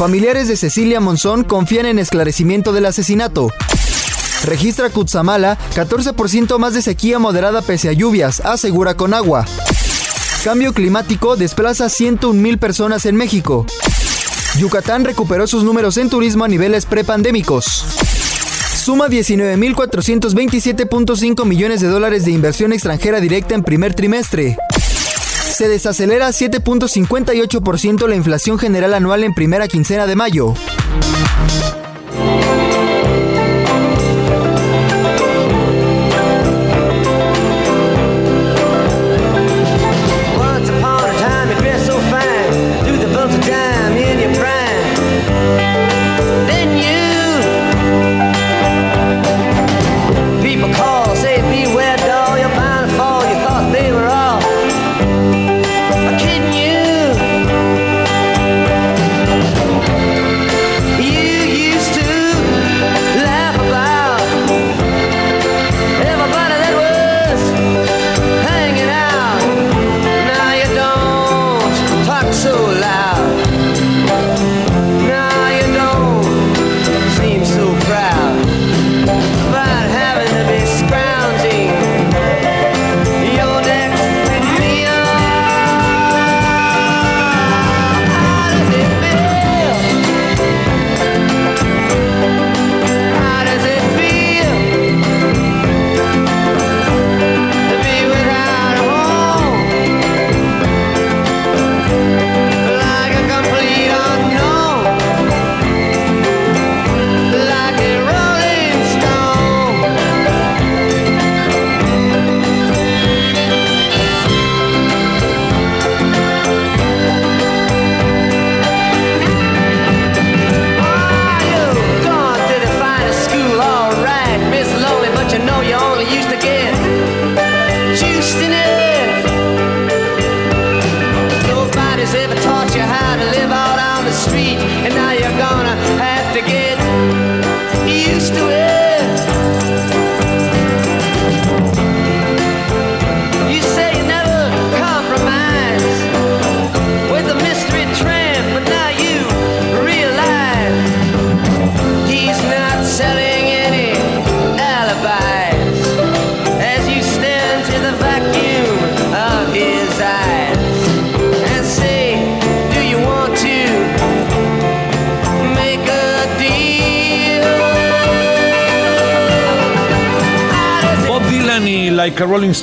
[0.00, 3.50] Familiares de Cecilia Monzón confían en esclarecimiento del asesinato.
[4.44, 9.44] Registra Cutzamala 14% más de sequía moderada pese a lluvias, asegura con agua.
[10.42, 13.66] Cambio climático desplaza 101 mil personas en México.
[14.58, 17.84] Yucatán recuperó sus números en turismo a niveles prepandémicos.
[18.82, 24.56] Suma 19.427.5 millones de dólares de inversión extranjera directa en primer trimestre.
[25.60, 30.54] Se desacelera 7.58% la inflación general anual en primera quincena de mayo.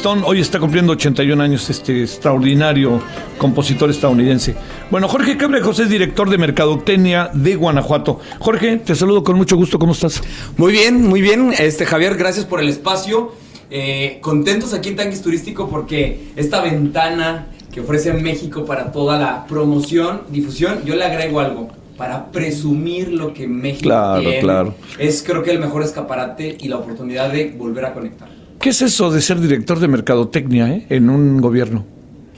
[0.08, 3.02] Stone hoy está cumpliendo 81 años este extraordinario
[3.38, 4.56] compositor estadounidense.
[4.90, 8.22] Bueno, Jorge Cabrejos es director de Mercadotecnia de Guanajuato.
[8.40, 10.24] Jorge, te saludo con mucho gusto, ¿cómo estás?
[10.56, 11.54] Muy bien, muy bien.
[11.60, 13.34] Este Javier, gracias por el espacio.
[13.70, 19.46] Eh, contentos aquí en Tanguis Turístico porque esta ventana que ofrece México para toda la
[19.46, 24.40] promoción, difusión, yo le agrego algo para presumir lo que México Claro, tiene.
[24.40, 24.74] claro.
[25.00, 28.37] Es creo que el mejor escaparate y la oportunidad de volver a conectar.
[28.60, 31.86] ¿Qué es eso de ser director de Mercadotecnia eh, en un gobierno?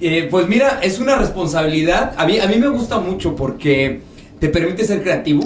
[0.02, 2.14] Eh, pues mira, es una responsabilidad.
[2.18, 4.02] A mí, a mí me gusta mucho porque
[4.40, 5.46] te permite ser creativo,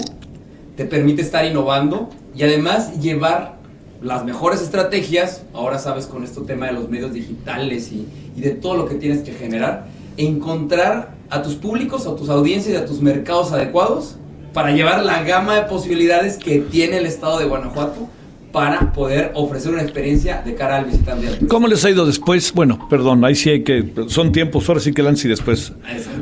[0.76, 3.56] te permite estar innovando y además llevar
[4.02, 8.06] las mejores estrategias, ahora sabes con este tema de los medios digitales y,
[8.36, 12.74] y de todo lo que tienes que generar, encontrar a tus públicos, a tus audiencias
[12.74, 14.16] y a tus mercados adecuados
[14.52, 18.08] para llevar la gama de posibilidades que tiene el estado de Guanajuato
[18.54, 21.44] para poder ofrecer una experiencia de cara al visitante.
[21.48, 22.52] ¿Cómo les ha ido después?
[22.52, 23.92] Bueno, perdón, ahí sí hay que.
[24.06, 25.72] Son tiempos, ahora sí que el antes y después.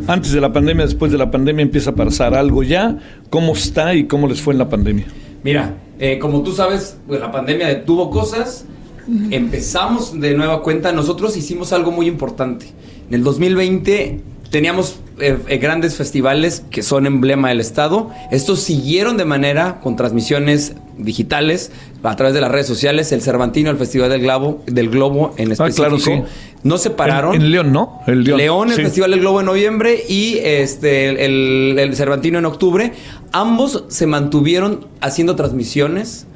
[0.07, 2.97] Antes de la pandemia, después de la pandemia empieza a pasar algo ya.
[3.29, 5.05] ¿Cómo está y cómo les fue en la pandemia?
[5.45, 8.65] Mira, eh, como tú sabes, pues la pandemia detuvo cosas.
[9.31, 10.91] Empezamos de nueva cuenta.
[10.91, 12.65] Nosotros hicimos algo muy importante.
[13.09, 18.11] En el 2020 teníamos eh, eh, grandes festivales que son emblema del Estado.
[18.31, 21.71] Estos siguieron de manera con transmisiones digitales
[22.03, 23.13] a través de las redes sociales.
[23.13, 25.77] El Cervantino, el Festival del Globo, del Globo en específico.
[25.89, 26.23] claro, sí.
[26.65, 27.35] No se pararon.
[27.35, 28.01] En, en León, ¿no?
[28.07, 28.39] El León.
[28.39, 28.83] León, el Sí.
[28.83, 32.93] Festival del Globo en noviembre y este el, el Cervantino en octubre.
[33.33, 36.27] Ambos se mantuvieron haciendo transmisiones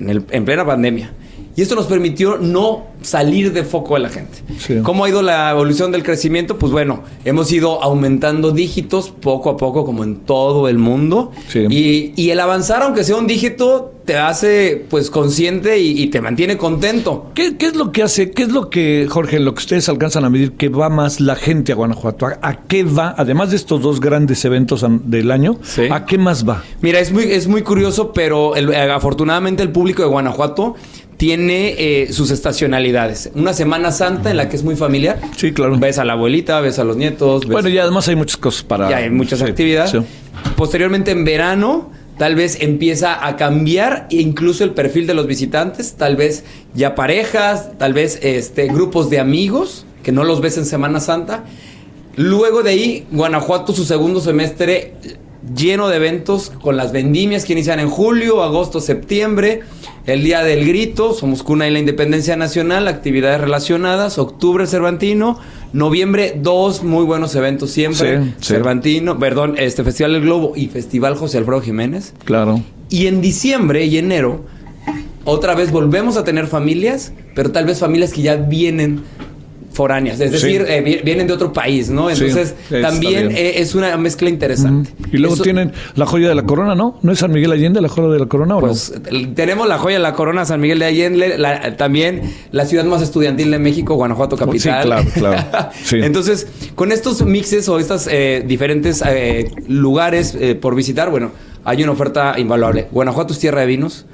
[0.00, 1.12] en, el- en plena pandemia.
[1.60, 4.38] Y esto nos permitió no salir de foco de la gente.
[4.82, 6.56] ¿Cómo ha ido la evolución del crecimiento?
[6.56, 11.32] Pues bueno, hemos ido aumentando dígitos poco a poco, como en todo el mundo.
[11.70, 16.22] Y, y el avanzar, aunque sea un dígito, te hace pues consciente y, y te
[16.22, 17.26] mantiene contento.
[17.34, 20.24] ¿Qué, qué es lo que hace, qué es lo que, Jorge, lo que ustedes alcanzan
[20.24, 22.24] a medir que va más la gente a Guanajuato?
[22.24, 25.58] ¿A, a qué va, además de estos dos grandes eventos del año,
[25.90, 26.64] a qué más va?
[26.80, 30.74] Mira, es muy, es muy curioso, pero el- eh, afortunadamente el público de Guanajuato
[31.20, 33.30] tiene eh, sus estacionalidades.
[33.34, 35.20] Una Semana Santa en la que es muy familiar.
[35.36, 35.76] Sí, claro.
[35.78, 37.42] Ves a la abuelita, ves a los nietos.
[37.42, 38.88] ves- Bueno, y además hay muchas cosas para...
[38.88, 39.90] ya hay muchas Sí, actividades.
[39.90, 39.98] sí.
[40.56, 46.16] Posteriormente en verano, tal vez empieza a cambiar incluso el perfil de los visitantes, tal
[46.16, 46.42] vez
[46.74, 51.44] ya parejas, tal vez este, grupos de amigos que no los ves en Semana Santa.
[52.16, 54.94] Luego de ahí, Guanajuato, su segundo semestre
[55.54, 59.60] lleno de eventos con las vendimias que inician en julio, agosto, septiembre,
[60.06, 65.38] el Día del Grito, somos cuna de la Independencia Nacional, actividades relacionadas, octubre Cervantino,
[65.72, 68.46] noviembre dos muy buenos eventos siempre, Sí, sí.
[68.54, 72.14] Cervantino, perdón, este Festival del Globo y Festival José Alfredo Jiménez.
[72.24, 72.62] Claro.
[72.88, 74.44] Y en diciembre y enero,
[75.24, 79.02] otra vez volvemos a tener familias, pero tal vez familias que ya vienen
[79.80, 80.46] foráneas, es Sí.
[80.46, 82.14] decir, eh, vi- vienen de otro país, ¿no?
[82.14, 84.90] Sí, Entonces, también eh, es una mezcla interesante.
[85.10, 86.98] Y luego Eso- tienen la joya de la corona, ¿no?
[87.00, 88.92] ¿No es San Miguel Allende la joya de la corona o Pues
[89.34, 92.20] tenemos la joya de la corona San Miguel de Allende, la- también
[92.52, 94.82] la ciudad más estudiantil de México, Guanajuato capital.
[94.82, 95.70] Sí, claro, claro.
[95.82, 95.96] Sí.
[96.02, 98.06] Entonces, con estos mixes o estos
[98.46, 101.30] diferentes eh, lugares eh, por visitar, bueno,
[101.64, 102.86] hay una oferta invaluable.
[102.92, 104.04] Guanajuato es tierra de vinos.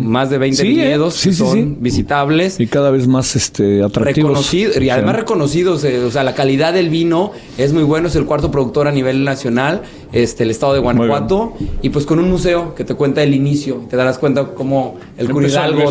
[0.00, 0.70] Más de 20 Sí, ¿eh?
[0.70, 1.76] viñedos Sí, que sí, son sí.
[1.80, 2.60] visitables.
[2.60, 4.30] Y cada vez más este, atractivos.
[4.30, 5.20] Reconocido, y además Sí.
[5.20, 8.88] reconocidos, eh, o sea, la calidad del vino es muy bueno, es el cuarto productor
[8.88, 12.94] a nivel nacional, este, el estado de Guanajuato, y pues con un museo que te
[12.94, 15.28] cuenta el inicio, te darás cuenta cómo el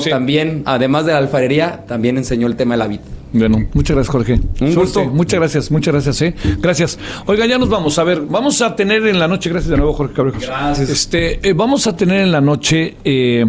[0.01, 0.09] sí.
[0.09, 2.99] también, además de la alfarería, también enseñó el tema de la vid.
[3.31, 4.39] Bueno, muchas gracias, Jorge.
[4.61, 5.05] Un gusto.
[5.05, 6.35] Muchas gracias, muchas gracias, ¿eh?
[6.59, 6.97] Gracias.
[7.27, 7.99] Oiga, ya nos vamos.
[7.99, 10.45] A ver, vamos a tener en la noche, gracias de nuevo, Jorge Cabrejos.
[10.45, 10.89] Gracias.
[10.89, 13.45] Este, eh, vamos a tener en la noche eh,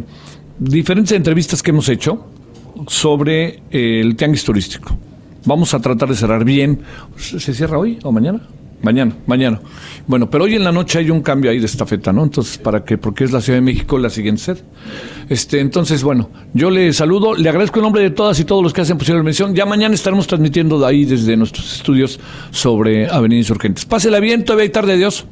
[0.61, 2.27] diferentes entrevistas que hemos hecho
[2.87, 4.97] sobre eh, el tianguis turístico.
[5.47, 6.83] Vamos a tratar de cerrar bien.
[7.17, 8.41] ¿Se cierra hoy o mañana?
[8.83, 9.61] Mañana, mañana.
[10.07, 12.23] Bueno, pero hoy en la noche hay un cambio ahí de estafeta, ¿no?
[12.23, 12.97] Entonces, ¿para qué?
[12.97, 14.63] Porque es la Ciudad de México la siguiente sede.
[15.29, 18.73] Este, entonces, bueno, yo le saludo, le agradezco en nombre de todas y todos los
[18.73, 19.55] que hacen posible la mención.
[19.55, 22.21] Ya mañana estaremos transmitiendo de ahí desde nuestros estudios
[22.53, 23.85] sobre Avenida Insurgentes.
[23.85, 25.27] Pásela bien, todavía hay tarde, adiós.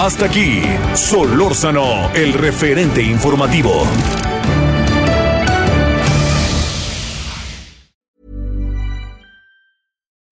[0.00, 0.62] Hasta aquí,
[0.94, 3.84] Solórzano, el referente informativo.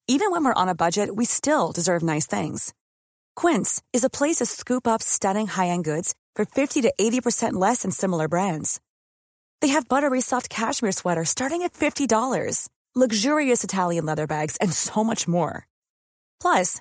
[0.06, 2.72] Even when we're on a budget, we still deserve nice things.
[3.34, 7.82] Quince is a place to scoop up stunning high-end goods for 50 to 80% less
[7.82, 8.80] than similar brands.
[9.60, 15.02] They have buttery soft cashmere sweaters starting at $50, luxurious Italian leather bags, and so
[15.02, 15.66] much more.
[16.40, 16.80] Plus,